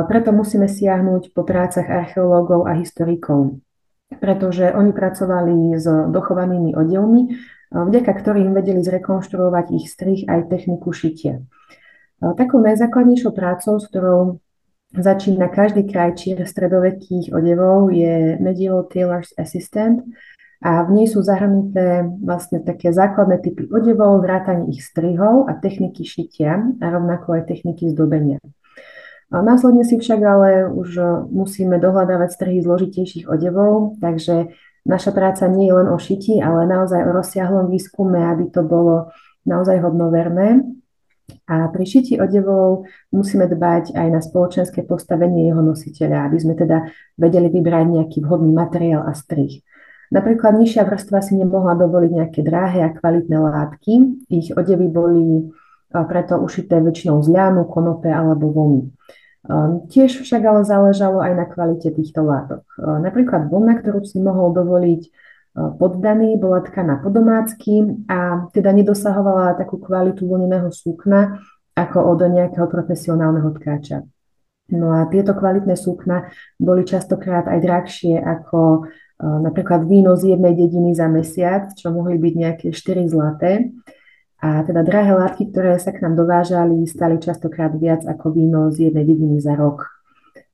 preto 0.03 0.35
musíme 0.35 0.67
siahnuť 0.67 1.31
po 1.31 1.47
prácach 1.47 1.87
archeológov 1.87 2.67
a 2.67 2.75
historikov, 2.75 3.63
pretože 4.19 4.75
oni 4.75 4.91
pracovali 4.91 5.79
s 5.79 5.87
dochovanými 5.87 6.75
odevmi, 6.75 7.23
e, 7.23 7.31
vďaka 7.71 8.11
ktorým 8.11 8.51
vedeli 8.51 8.83
zrekonštruovať 8.83 9.67
ich 9.79 9.87
strich 9.87 10.27
aj 10.27 10.51
techniku 10.51 10.91
šitia. 10.91 11.47
Takou 12.19 12.65
najzákladnejšou 12.65 13.37
prácou, 13.37 13.77
s 13.77 13.85
ktorou 13.93 14.41
začína 14.97 15.53
každý 15.53 15.85
krajčír 15.85 16.41
stredovekých 16.47 17.35
odevov, 17.35 17.93
je 17.93 18.41
Medieval 18.41 18.89
Tailor's 18.89 19.37
Assistant, 19.37 20.01
a 20.65 20.81
v 20.89 20.97
nej 20.97 21.07
sú 21.13 21.21
zahrnuté 21.21 22.09
vlastne 22.25 22.65
také 22.65 22.89
základné 22.89 23.45
typy 23.45 23.69
odevov, 23.69 24.25
vrátanie 24.25 24.73
ich 24.73 24.81
strihov 24.81 25.45
a 25.45 25.53
techniky 25.61 26.09
šitia 26.09 26.57
a 26.81 26.87
rovnako 26.89 27.37
aj 27.37 27.53
techniky 27.53 27.93
zdobenia. 27.93 28.41
Následne 29.35 29.83
si 29.83 29.99
však 29.99 30.21
ale 30.23 30.71
už 30.71 30.91
musíme 31.35 31.83
dohľadávať 31.83 32.31
strihy 32.39 32.63
zložitejších 32.63 33.27
odevov, 33.27 33.99
takže 33.99 34.55
naša 34.87 35.11
práca 35.11 35.51
nie 35.51 35.67
je 35.67 35.75
len 35.75 35.89
o 35.91 35.99
šiti, 35.99 36.39
ale 36.39 36.71
naozaj 36.71 37.03
o 37.03 37.11
rozsiahlom 37.11 37.67
výskume, 37.67 38.23
aby 38.31 38.47
to 38.55 38.63
bolo 38.63 39.11
naozaj 39.43 39.83
hodnoverné. 39.83 40.63
A 41.49 41.67
pri 41.73 41.85
šiti 41.89 42.21
odevov 42.21 42.85
musíme 43.09 43.49
dbať 43.49 43.97
aj 43.97 44.09
na 44.13 44.21
spoločenské 44.21 44.85
postavenie 44.85 45.49
jeho 45.49 45.65
nositeľa, 45.65 46.29
aby 46.29 46.37
sme 46.39 46.55
teda 46.55 46.85
vedeli 47.17 47.49
vybrať 47.49 47.87
nejaký 47.91 48.19
vhodný 48.23 48.53
materiál 48.53 49.09
a 49.09 49.17
strih. 49.17 49.65
Napríklad 50.13 50.55
nižšia 50.61 50.85
vrstva 50.85 51.25
si 51.25 51.35
nemohla 51.35 51.75
dovoliť 51.81 52.11
nejaké 52.13 52.41
drahé 52.45 52.87
a 52.87 52.93
kvalitné 52.93 53.41
látky. 53.41 53.93
Ich 54.31 54.53
odevy 54.53 54.87
boli 54.93 55.49
preto 55.91 56.39
ušité 56.39 56.79
väčšinou 56.85 57.25
z 57.25 57.33
ľánu, 57.33 57.67
konope 57.73 58.13
alebo 58.13 58.53
vlny. 58.53 58.93
Tiež 59.93 60.25
však 60.25 60.41
ale 60.41 60.65
záležalo 60.65 61.21
aj 61.21 61.33
na 61.37 61.45
kvalite 61.45 61.93
týchto 61.93 62.25
látok. 62.25 62.65
Napríklad 62.81 63.53
vlna, 63.53 63.85
ktorú 63.85 64.01
si 64.01 64.17
mohol 64.17 64.57
dovoliť 64.57 65.03
poddaný, 65.55 66.41
bola 66.41 66.65
tkaná 66.65 66.99
po 67.05 67.13
domácky 67.13 67.85
a 68.09 68.49
teda 68.51 68.73
nedosahovala 68.73 69.55
takú 69.61 69.77
kvalitu 69.79 70.25
vlneného 70.25 70.73
súkna 70.73 71.39
ako 71.77 71.99
od 72.11 72.25
nejakého 72.27 72.67
profesionálneho 72.67 73.53
tkáča. 73.61 74.03
No 74.73 74.97
a 74.97 75.05
tieto 75.13 75.37
kvalitné 75.37 75.77
súkna 75.77 76.33
boli 76.57 76.89
častokrát 76.89 77.45
aj 77.45 77.61
drahšie 77.61 78.17
ako 78.17 78.89
napríklad 79.21 79.85
víno 79.85 80.17
z 80.17 80.35
jednej 80.35 80.57
dediny 80.57 80.97
za 80.97 81.07
mesiac, 81.07 81.69
čo 81.77 81.93
mohli 81.93 82.17
byť 82.17 82.35
nejaké 82.35 82.67
4 82.73 83.13
zlaté. 83.13 83.77
A 84.45 84.61
teda 84.61 84.85
drahé 84.85 85.17
látky, 85.17 85.49
ktoré 85.49 85.81
sa 85.81 85.89
k 85.89 86.05
nám 86.05 86.21
dovážali, 86.21 86.85
stali 86.85 87.17
častokrát 87.17 87.73
viac 87.73 88.05
ako 88.05 88.29
víno 88.29 88.69
z 88.69 88.93
jednej 88.93 89.09
dediny 89.09 89.41
za 89.41 89.57
rok. 89.57 89.89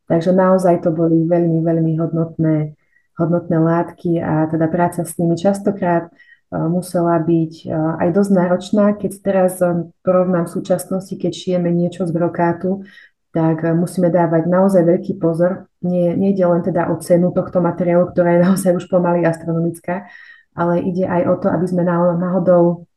Takže 0.06 0.30
naozaj 0.30 0.86
to 0.86 0.94
boli 0.94 1.26
veľmi, 1.26 1.58
veľmi 1.58 1.98
hodnotné, 1.98 2.78
hodnotné 3.18 3.56
látky 3.58 4.22
a 4.22 4.46
teda 4.46 4.70
práca 4.70 5.02
s 5.02 5.18
nimi 5.18 5.34
častokrát 5.34 6.06
musela 6.54 7.18
byť 7.18 7.66
aj 7.98 8.08
dosť 8.14 8.30
náročná. 8.30 8.94
Keď 8.94 9.12
teraz 9.26 9.58
porovnám 10.06 10.46
v 10.46 10.54
súčasnosti, 10.54 11.14
keď 11.18 11.32
šijeme 11.34 11.74
niečo 11.74 12.06
z 12.06 12.14
brokátu, 12.14 12.86
tak 13.34 13.66
musíme 13.74 14.06
dávať 14.06 14.46
naozaj 14.46 14.86
veľký 14.86 15.18
pozor. 15.18 15.66
Nie, 15.82 16.14
ide 16.14 16.46
len 16.46 16.62
teda 16.62 16.94
o 16.94 16.98
cenu 17.02 17.34
tohto 17.34 17.58
materiálu, 17.58 18.14
ktorá 18.14 18.38
je 18.38 18.44
naozaj 18.46 18.70
už 18.78 18.86
pomaly 18.86 19.26
astronomická, 19.26 20.06
ale 20.54 20.78
ide 20.78 21.10
aj 21.10 21.22
o 21.26 21.34
to, 21.42 21.46
aby 21.50 21.66
sme 21.66 21.82
náhodou 21.86 22.89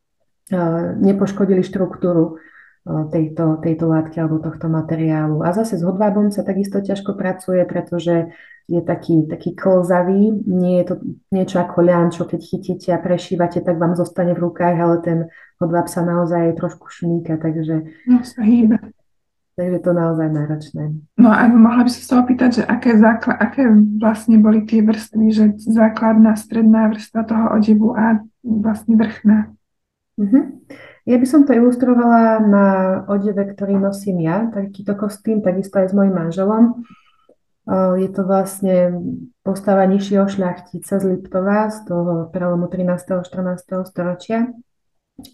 nepoškodili 1.00 1.64
štruktúru 1.64 2.36
eh, 2.36 3.04
tejto, 3.12 3.64
tejto 3.64 3.86
látky 3.88 4.20
alebo 4.20 4.44
tohto 4.44 4.68
materiálu. 4.68 5.40
A 5.46 5.56
zase 5.56 5.80
s 5.80 5.84
hodvábom 5.86 6.34
sa 6.34 6.44
takisto 6.44 6.84
ťažko 6.84 7.16
pracuje, 7.16 7.64
pretože 7.64 8.34
je 8.68 8.80
taký, 8.80 9.28
taký 9.28 9.56
klzavý, 9.60 10.32
nie 10.48 10.80
je 10.80 10.86
to 10.88 10.96
niečo 11.36 11.60
ako 11.60 11.84
ľan, 11.84 12.16
čo 12.16 12.24
keď 12.24 12.40
chytíte 12.40 12.90
a 12.96 13.00
prešívate, 13.00 13.60
tak 13.60 13.76
vám 13.76 14.00
zostane 14.00 14.32
v 14.32 14.48
rukách, 14.48 14.78
ale 14.80 14.96
ten 15.04 15.20
hodváb 15.60 15.92
sa 15.92 16.00
naozaj 16.00 16.56
trošku 16.56 16.88
šmíka, 16.88 17.36
takže... 17.44 17.92
No, 18.08 18.24
sa 18.24 18.40
hýbe. 18.40 18.80
Takže 19.54 19.80
to 19.86 19.92
naozaj 19.94 20.28
náročné. 20.34 20.98
No 21.14 21.30
a 21.30 21.46
mohla 21.46 21.86
by 21.86 21.92
som 21.92 22.04
sa 22.08 22.16
opýtať, 22.26 22.50
že 22.58 22.64
aké, 22.66 22.98
základ, 22.98 23.38
aké 23.38 23.68
vlastne 24.02 24.42
boli 24.42 24.66
tie 24.66 24.82
vrstvy, 24.82 25.28
že 25.30 25.46
základná, 25.60 26.34
stredná 26.34 26.90
vrstva 26.90 27.22
toho 27.22 27.46
odevu 27.54 27.94
a 27.94 28.18
vlastne 28.42 28.98
vrchná? 28.98 29.54
Uh-huh. 30.14 30.44
Ja 31.04 31.18
by 31.20 31.28
som 31.28 31.44
to 31.44 31.52
ilustrovala 31.52 32.40
na 32.40 32.68
odeve, 33.12 33.44
ktorý 33.50 33.76
nosím 33.76 34.24
ja, 34.24 34.48
takýto 34.54 34.96
kostým, 34.96 35.44
takisto 35.44 35.82
aj 35.82 35.92
s 35.92 35.94
mojim 35.98 36.16
manželom. 36.16 36.88
Je 37.96 38.12
to 38.12 38.28
vlastne 38.28 39.04
postava 39.40 39.88
nižšieho 39.88 40.28
šľachtica 40.28 41.00
z 41.00 41.04
Liptova 41.04 41.72
z 41.72 41.88
toho 41.88 42.28
prelomu 42.32 42.68
13. 42.68 43.20
a 43.20 43.24
14. 43.24 43.88
storočia. 43.88 44.52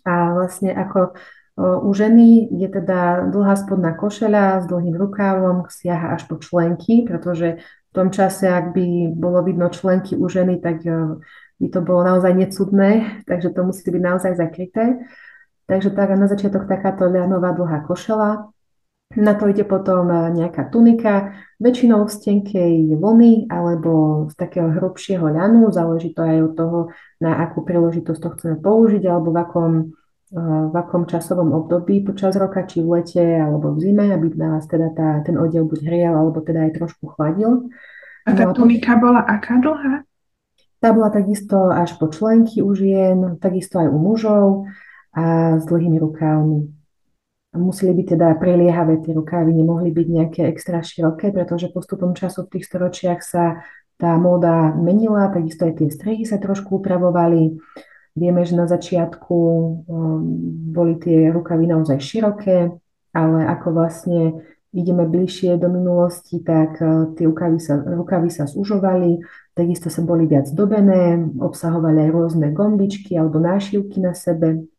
A 0.06 0.34
vlastne 0.34 0.74
ako 0.74 1.18
u 1.60 1.92
ženy 1.92 2.50
je 2.54 2.70
teda 2.70 3.30
dlhá 3.34 3.58
spodná 3.60 3.98
košeľa 3.98 4.64
s 4.64 4.66
dlhým 4.70 4.96
rukávom, 4.96 5.68
siaha 5.68 6.16
až 6.16 6.30
po 6.30 6.40
členky, 6.40 7.04
pretože 7.04 7.60
v 7.62 7.92
tom 7.92 8.14
čase, 8.14 8.46
ak 8.46 8.78
by 8.78 9.12
bolo 9.12 9.42
vidno 9.42 9.68
členky 9.74 10.14
u 10.14 10.30
ženy, 10.30 10.62
tak 10.62 10.86
by 11.60 11.68
to 11.68 11.80
bolo 11.84 12.02
naozaj 12.08 12.32
necudné, 12.32 13.24
takže 13.28 13.52
to 13.52 13.62
musí 13.68 13.84
byť 13.84 14.04
naozaj 14.04 14.34
zakryté. 14.40 15.04
Takže 15.68 15.94
tak 15.94 16.16
na 16.18 16.26
začiatok 16.26 16.66
takáto 16.66 17.06
ľanová 17.06 17.54
dlhá 17.54 17.86
košela. 17.86 18.50
Na 19.18 19.34
to 19.34 19.50
ide 19.50 19.66
potom 19.66 20.06
nejaká 20.10 20.70
tunika, 20.70 21.34
väčšinou 21.58 22.06
z 22.10 22.16
tenkej 22.30 22.94
vlny 22.94 23.50
alebo 23.50 24.26
z 24.30 24.38
takého 24.38 24.70
hrubšieho 24.70 25.26
ľanu, 25.26 25.74
záleží 25.74 26.14
to 26.14 26.22
aj 26.22 26.38
od 26.46 26.54
toho, 26.54 26.80
na 27.18 27.42
akú 27.42 27.66
príležitosť 27.66 28.22
to 28.22 28.30
chceme 28.38 28.56
použiť 28.62 29.04
alebo 29.10 29.34
v 29.34 29.40
akom 29.42 29.74
v 30.30 30.76
akom 30.78 31.10
časovom 31.10 31.58
období 31.58 32.06
počas 32.06 32.38
roka, 32.38 32.62
či 32.62 32.86
v 32.86 33.02
lete 33.02 33.26
alebo 33.42 33.74
v 33.74 33.82
zime, 33.82 34.14
aby 34.14 34.30
nás 34.38 34.70
teda 34.70 34.94
tá, 34.94 35.26
ten 35.26 35.34
odev 35.42 35.66
buď 35.66 35.90
hrial 35.90 36.14
alebo 36.14 36.46
teda 36.46 36.70
aj 36.70 36.78
trošku 36.78 37.18
chladil. 37.18 37.74
A 38.30 38.38
tá 38.38 38.46
no, 38.46 38.54
tunika 38.54 38.94
bola 38.94 39.26
aká 39.26 39.58
dlhá? 39.58 40.06
Tá 40.80 40.96
bola 40.96 41.12
takisto 41.12 41.68
až 41.68 42.00
po 42.00 42.08
členky 42.08 42.64
u 42.64 42.72
žien, 42.72 43.36
takisto 43.44 43.84
aj 43.84 43.92
u 43.92 44.00
mužov 44.00 44.48
a 45.12 45.56
s 45.60 45.68
dlhými 45.68 46.00
rukávmi. 46.00 46.72
Museli 47.60 47.92
byť 47.98 48.08
teda 48.16 48.28
preliehavé 48.40 49.04
tie 49.04 49.12
rukávy, 49.12 49.52
nemohli 49.52 49.92
byť 49.92 50.08
nejaké 50.08 50.42
extra 50.48 50.80
široké, 50.80 51.36
pretože 51.36 51.74
postupom 51.74 52.16
času 52.16 52.46
v 52.46 52.52
tých 52.56 52.68
storočiach 52.70 53.20
sa 53.20 53.60
tá 54.00 54.16
móda 54.16 54.72
menila, 54.78 55.28
takisto 55.28 55.68
aj 55.68 55.84
tie 55.84 55.90
strehy 55.92 56.24
sa 56.24 56.40
trošku 56.40 56.80
upravovali. 56.80 57.60
Vieme, 58.16 58.48
že 58.48 58.56
na 58.56 58.64
začiatku 58.64 59.36
um, 59.36 60.24
boli 60.72 60.96
tie 61.04 61.28
rukavy 61.28 61.68
naozaj 61.68 62.00
široké, 62.00 62.72
ale 63.12 63.40
ako 63.44 63.68
vlastne 63.76 64.48
ideme 64.70 65.06
bližšie 65.10 65.58
do 65.58 65.70
minulosti, 65.70 66.42
tak 66.46 66.78
uh, 66.82 67.14
tie 67.18 67.26
rukavy 67.26 67.58
sa, 67.58 67.82
rukavy 67.82 68.30
sa 68.30 68.46
zužovali, 68.46 69.18
takisto 69.58 69.90
sa 69.90 70.06
boli 70.06 70.30
viac 70.30 70.46
dobené, 70.54 71.18
obsahovali 71.42 72.06
aj 72.06 72.10
rôzne 72.14 72.48
gombičky 72.54 73.18
alebo 73.18 73.42
nášivky 73.42 73.98
na 73.98 74.14
sebe. 74.14 74.70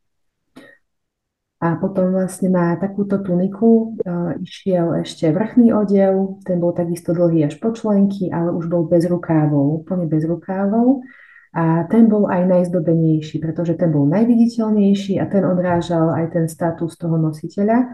A 1.60 1.76
potom 1.76 2.16
vlastne 2.16 2.48
na 2.48 2.72
takúto 2.80 3.20
tuniku 3.20 3.98
uh, 4.00 4.32
išiel 4.40 5.04
ešte 5.04 5.28
vrchný 5.28 5.74
odev, 5.76 6.40
ten 6.46 6.56
bol 6.56 6.72
takisto 6.72 7.12
dlhý 7.12 7.44
až 7.50 7.58
po 7.60 7.74
členky, 7.74 8.32
ale 8.32 8.54
už 8.54 8.70
bol 8.70 8.88
bez 8.88 9.04
rukávov, 9.10 9.84
úplne 9.84 10.06
bez 10.06 10.24
rukávov. 10.24 11.02
A 11.50 11.82
ten 11.90 12.06
bol 12.06 12.30
aj 12.30 12.46
najzdobenejší, 12.46 13.42
pretože 13.42 13.74
ten 13.74 13.90
bol 13.90 14.06
najviditeľnejší 14.06 15.18
a 15.18 15.26
ten 15.26 15.42
odrážal 15.42 16.14
aj 16.14 16.30
ten 16.30 16.46
status 16.46 16.94
toho 16.94 17.18
nositeľa. 17.18 17.90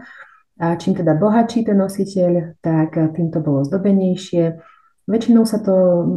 A 0.57 0.73
čím 0.75 0.97
teda 0.97 1.13
bohatší 1.13 1.69
ten 1.69 1.77
nositeľ, 1.77 2.57
tak 2.61 2.97
tým 3.13 3.29
to 3.29 3.39
bolo 3.45 3.61
zdobenejšie. 3.61 4.57
Väčšinou 5.05 5.45
sa 5.45 5.61
to 5.61 5.75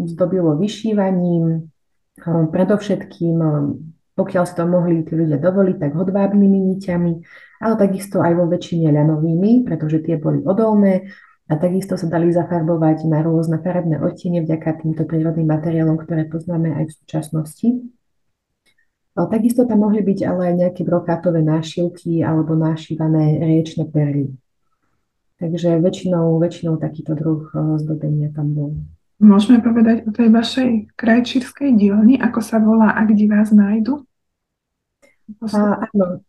zdobilo 0.08 0.56
vyšívaním, 0.56 1.68
predovšetkým 2.24 3.36
pokiaľ 4.20 4.44
si 4.44 4.52
to 4.52 4.64
mohli 4.68 5.00
tí 5.00 5.16
ľudia 5.16 5.40
dovoliť, 5.40 5.76
tak 5.80 5.96
hodvábnymi 5.96 6.58
niťami, 6.76 7.12
ale 7.64 7.74
takisto 7.80 8.20
aj 8.20 8.36
vo 8.36 8.44
väčšine 8.52 8.92
ľanovými, 8.92 9.64
pretože 9.64 10.04
tie 10.04 10.20
boli 10.20 10.44
odolné 10.44 11.08
a 11.48 11.56
takisto 11.56 11.96
sa 11.96 12.06
dali 12.06 12.28
zafarbovať 12.28 13.08
na 13.08 13.24
rôzne 13.24 13.64
farebné 13.64 13.96
odtiene 13.96 14.44
vďaka 14.44 14.84
týmto 14.84 15.08
prírodným 15.08 15.48
materiálom, 15.48 15.96
ktoré 15.96 16.28
poznáme 16.28 16.76
aj 16.76 16.84
v 16.86 16.96
súčasnosti. 17.00 17.68
Takisto 19.14 19.66
tam 19.68 19.84
mohli 19.84 20.00
byť 20.00 20.18
ale 20.24 20.42
aj 20.50 20.54
nejaké 20.64 20.82
brokátové 20.86 21.44
nášivky 21.44 22.24
alebo 22.24 22.56
nášivané 22.56 23.42
riečne 23.42 23.84
perly. 23.84 24.32
Takže 25.40 25.80
väčšinou, 25.80 26.36
väčšinou 26.36 26.76
takýto 26.76 27.16
druh 27.16 27.48
zdobenia 27.80 28.28
tam 28.32 28.52
bol. 28.52 28.70
Môžeme 29.20 29.60
povedať 29.60 30.08
o 30.08 30.10
tej 30.12 30.32
vašej 30.32 30.96
krajčírskej 30.96 31.76
dielni, 31.76 32.16
ako 32.16 32.40
sa 32.40 32.56
volá 32.56 32.96
a 32.96 33.04
kde 33.04 33.28
vás 33.28 33.52
nájdu? 33.52 34.08
A, 35.44 35.84
áno. 35.92 36.24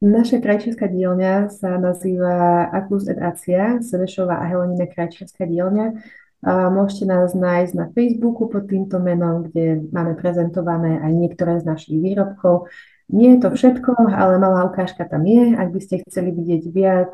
Naša 0.00 0.40
krajčírska 0.40 0.88
dielňa 0.88 1.52
sa 1.52 1.76
nazýva 1.76 2.70
Akus 2.72 3.04
et 3.10 3.20
Acia, 3.20 3.84
Sebešová 3.84 4.40
a 4.40 4.48
Helenina 4.48 4.88
krajčírska 4.88 5.44
dielňa. 5.44 5.98
Môžete 6.40 7.04
nás 7.04 7.36
nájsť 7.36 7.72
na 7.76 7.86
Facebooku 7.92 8.48
pod 8.48 8.64
týmto 8.64 8.96
menom, 8.96 9.44
kde 9.44 9.84
máme 9.92 10.16
prezentované 10.16 10.96
aj 11.04 11.12
niektoré 11.12 11.60
z 11.60 11.68
našich 11.68 12.00
výrobkov. 12.00 12.72
Nie 13.12 13.36
je 13.36 13.44
to 13.44 13.48
všetko, 13.52 14.08
ale 14.08 14.40
malá 14.40 14.64
ukážka 14.64 15.04
tam 15.04 15.28
je. 15.28 15.52
Ak 15.52 15.68
by 15.68 15.80
ste 15.84 16.00
chceli 16.08 16.32
vidieť 16.32 16.62
viac 16.72 17.12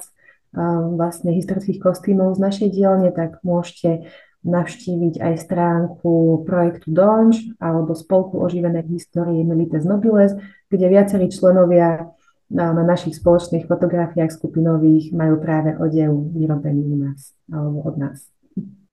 vlastne 0.94 1.34
historických 1.34 1.82
kostýmov 1.82 2.38
z 2.38 2.40
našej 2.40 2.68
dielne, 2.70 3.10
tak 3.10 3.42
môžete 3.42 4.06
navštíviť 4.46 5.18
aj 5.18 5.34
stránku 5.42 6.46
projektu 6.46 6.94
Donč 6.94 7.50
alebo 7.58 7.98
spolku 7.98 8.38
oživenej 8.38 8.86
histórie 8.86 9.42
Milites 9.42 9.82
Nobiles, 9.82 10.38
kde 10.70 10.86
viacerí 10.86 11.26
členovia 11.34 12.14
na 12.46 12.70
našich 12.70 13.18
spoločných 13.18 13.66
fotografiách 13.66 14.30
skupinových 14.30 15.10
majú 15.10 15.42
práve 15.42 15.74
odev 15.74 16.14
vyrobený 16.30 16.82
u 16.86 16.96
nás 17.10 17.34
alebo 17.50 17.82
od 17.82 17.98
nás. 17.98 18.35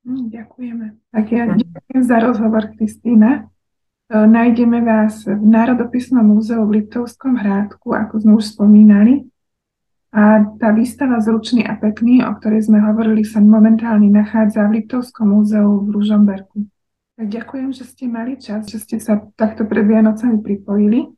Hm, 0.03 0.27
ďakujeme. 0.35 0.85
Tak 1.15 1.25
ja 1.31 1.43
ďakujem 1.47 2.03
za 2.03 2.17
rozhovor, 2.19 2.63
Kristýna. 2.75 3.29
E, 3.31 3.41
nájdeme 4.11 4.83
vás 4.83 5.23
v 5.23 5.39
Národopisnom 5.39 6.27
múzeu 6.27 6.59
v 6.67 6.83
Liptovskom 6.83 7.39
hrádku, 7.39 7.95
ako 7.95 8.13
sme 8.19 8.31
už 8.35 8.51
spomínali. 8.51 9.23
A 10.13 10.43
tá 10.59 10.75
výstava 10.75 11.23
Zručný 11.23 11.65
a 11.65 11.79
pekný, 11.79 12.21
o 12.21 12.35
ktorej 12.35 12.67
sme 12.67 12.83
hovorili, 12.83 13.23
sa 13.23 13.41
momentálne 13.41 14.11
nachádza 14.11 14.67
v 14.67 14.83
Liptovskom 14.83 15.39
múzeu 15.39 15.81
v 15.81 15.89
Ružomberku. 15.95 16.67
Tak 17.17 17.27
ďakujem, 17.31 17.71
že 17.71 17.87
ste 17.87 18.05
mali 18.11 18.35
čas, 18.35 18.67
že 18.67 18.83
ste 18.83 18.99
sa 18.99 19.23
takto 19.39 19.63
pred 19.63 19.87
Vianocami 19.87 20.43
pripojili. 20.43 21.15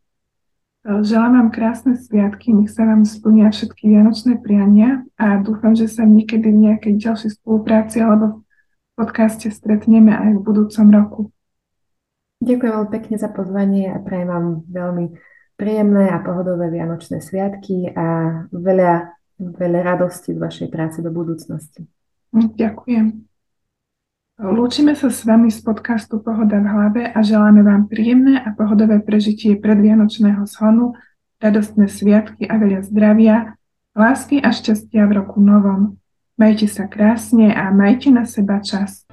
Želám 0.86 1.32
vám 1.34 1.50
krásne 1.50 1.98
sviatky, 1.98 2.54
nech 2.54 2.70
sa 2.70 2.86
vám 2.86 3.10
splnia 3.10 3.50
všetky 3.50 3.90
vianočné 3.90 4.38
priania 4.38 5.02
a 5.18 5.42
dúfam, 5.42 5.74
že 5.74 5.90
sa 5.90 6.06
niekedy 6.06 6.54
v 6.54 6.62
nejakej 6.70 7.02
ďalšej 7.02 7.42
spolupráci 7.42 8.06
alebo 8.06 8.45
v 8.45 8.45
podcaste 8.96 9.52
stretneme 9.52 10.16
aj 10.16 10.40
v 10.40 10.44
budúcom 10.44 10.88
roku. 10.92 11.22
Ďakujem 12.44 12.72
veľmi 12.72 12.92
pekne 12.92 13.16
za 13.16 13.30
pozvanie 13.32 13.92
a 13.92 14.00
prajem 14.00 14.28
vám 14.28 14.46
veľmi 14.68 15.06
príjemné 15.56 16.12
a 16.12 16.20
pohodové 16.20 16.68
vianočné 16.68 17.24
sviatky 17.24 17.92
a 17.96 18.08
veľa, 18.52 19.16
veľa 19.40 19.80
radosti 19.84 20.36
z 20.36 20.40
vašej 20.40 20.68
práce 20.68 21.00
do 21.00 21.12
budúcnosti. 21.12 21.88
Ďakujem. 22.36 23.24
Lúčime 24.36 25.00
sa 25.00 25.08
s 25.08 25.24
vami 25.24 25.48
z 25.48 25.64
podcastu 25.64 26.20
Pohoda 26.20 26.60
v 26.60 26.68
hlave 26.68 27.02
a 27.08 27.24
želáme 27.24 27.64
vám 27.64 27.88
príjemné 27.88 28.36
a 28.44 28.52
pohodové 28.52 29.00
prežitie 29.00 29.56
predvianočného 29.56 30.44
shonu, 30.44 30.92
radostné 31.40 31.88
sviatky 31.88 32.44
a 32.44 32.60
veľa 32.60 32.84
zdravia, 32.84 33.56
lásky 33.96 34.44
a 34.44 34.52
šťastia 34.52 35.08
v 35.08 35.24
roku 35.24 35.40
novom. 35.40 36.04
Majte 36.36 36.68
sa 36.68 36.84
krásne 36.92 37.56
a 37.56 37.72
majte 37.72 38.12
na 38.12 38.28
seba 38.28 38.60
čas. 38.60 39.08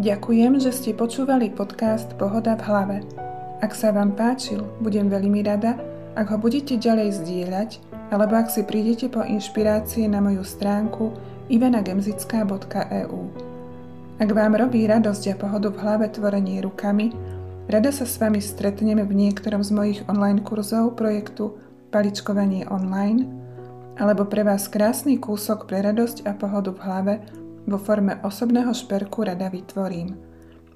Ďakujem, 0.00 0.56
že 0.56 0.72
ste 0.72 0.96
počúvali 0.96 1.52
podcast 1.52 2.08
Pohoda 2.16 2.56
v 2.56 2.64
hlave. 2.64 2.96
Ak 3.60 3.76
sa 3.76 3.92
vám 3.92 4.16
páčil, 4.16 4.64
budem 4.80 5.12
veľmi 5.12 5.44
rada, 5.44 5.76
ak 6.16 6.32
ho 6.32 6.40
budete 6.40 6.80
ďalej 6.80 7.20
zdieľať, 7.20 7.70
alebo 8.08 8.40
ak 8.40 8.48
si 8.48 8.64
prídete 8.64 9.12
po 9.12 9.20
inšpirácie 9.28 10.08
na 10.08 10.24
moju 10.24 10.40
stránku 10.40 11.12
ivanagemzická.eu. 11.52 13.20
Ak 14.16 14.30
vám 14.32 14.56
robí 14.56 14.88
radosť 14.88 15.24
a 15.28 15.34
pohodu 15.36 15.68
v 15.68 15.84
hlave 15.84 16.08
tvorenie 16.08 16.64
rukami, 16.64 17.12
rada 17.68 17.92
sa 17.92 18.08
s 18.08 18.16
vami 18.16 18.40
stretneme 18.40 19.04
v 19.04 19.12
niektorom 19.12 19.60
z 19.60 19.76
mojich 19.76 20.00
online 20.08 20.40
kurzov 20.40 20.96
projektu 20.96 21.60
Paličkovanie 21.92 22.64
online, 22.72 23.37
alebo 23.98 24.24
pre 24.30 24.46
vás 24.46 24.70
krásny 24.70 25.18
kúsok 25.18 25.66
pre 25.66 25.82
radosť 25.82 26.24
a 26.24 26.32
pohodu 26.38 26.70
v 26.70 26.80
hlave 26.86 27.14
vo 27.68 27.76
forme 27.76 28.16
osobného 28.22 28.70
šperku 28.72 29.26
rada 29.26 29.50
vytvorím. 29.50 30.16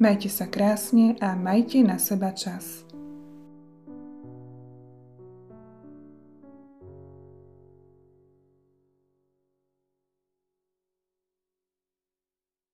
Majte 0.03 0.29
sa 0.29 0.51
krásne 0.51 1.15
a 1.23 1.39
majte 1.39 1.81
na 1.87 1.97
seba 1.97 2.35
čas. 2.35 2.83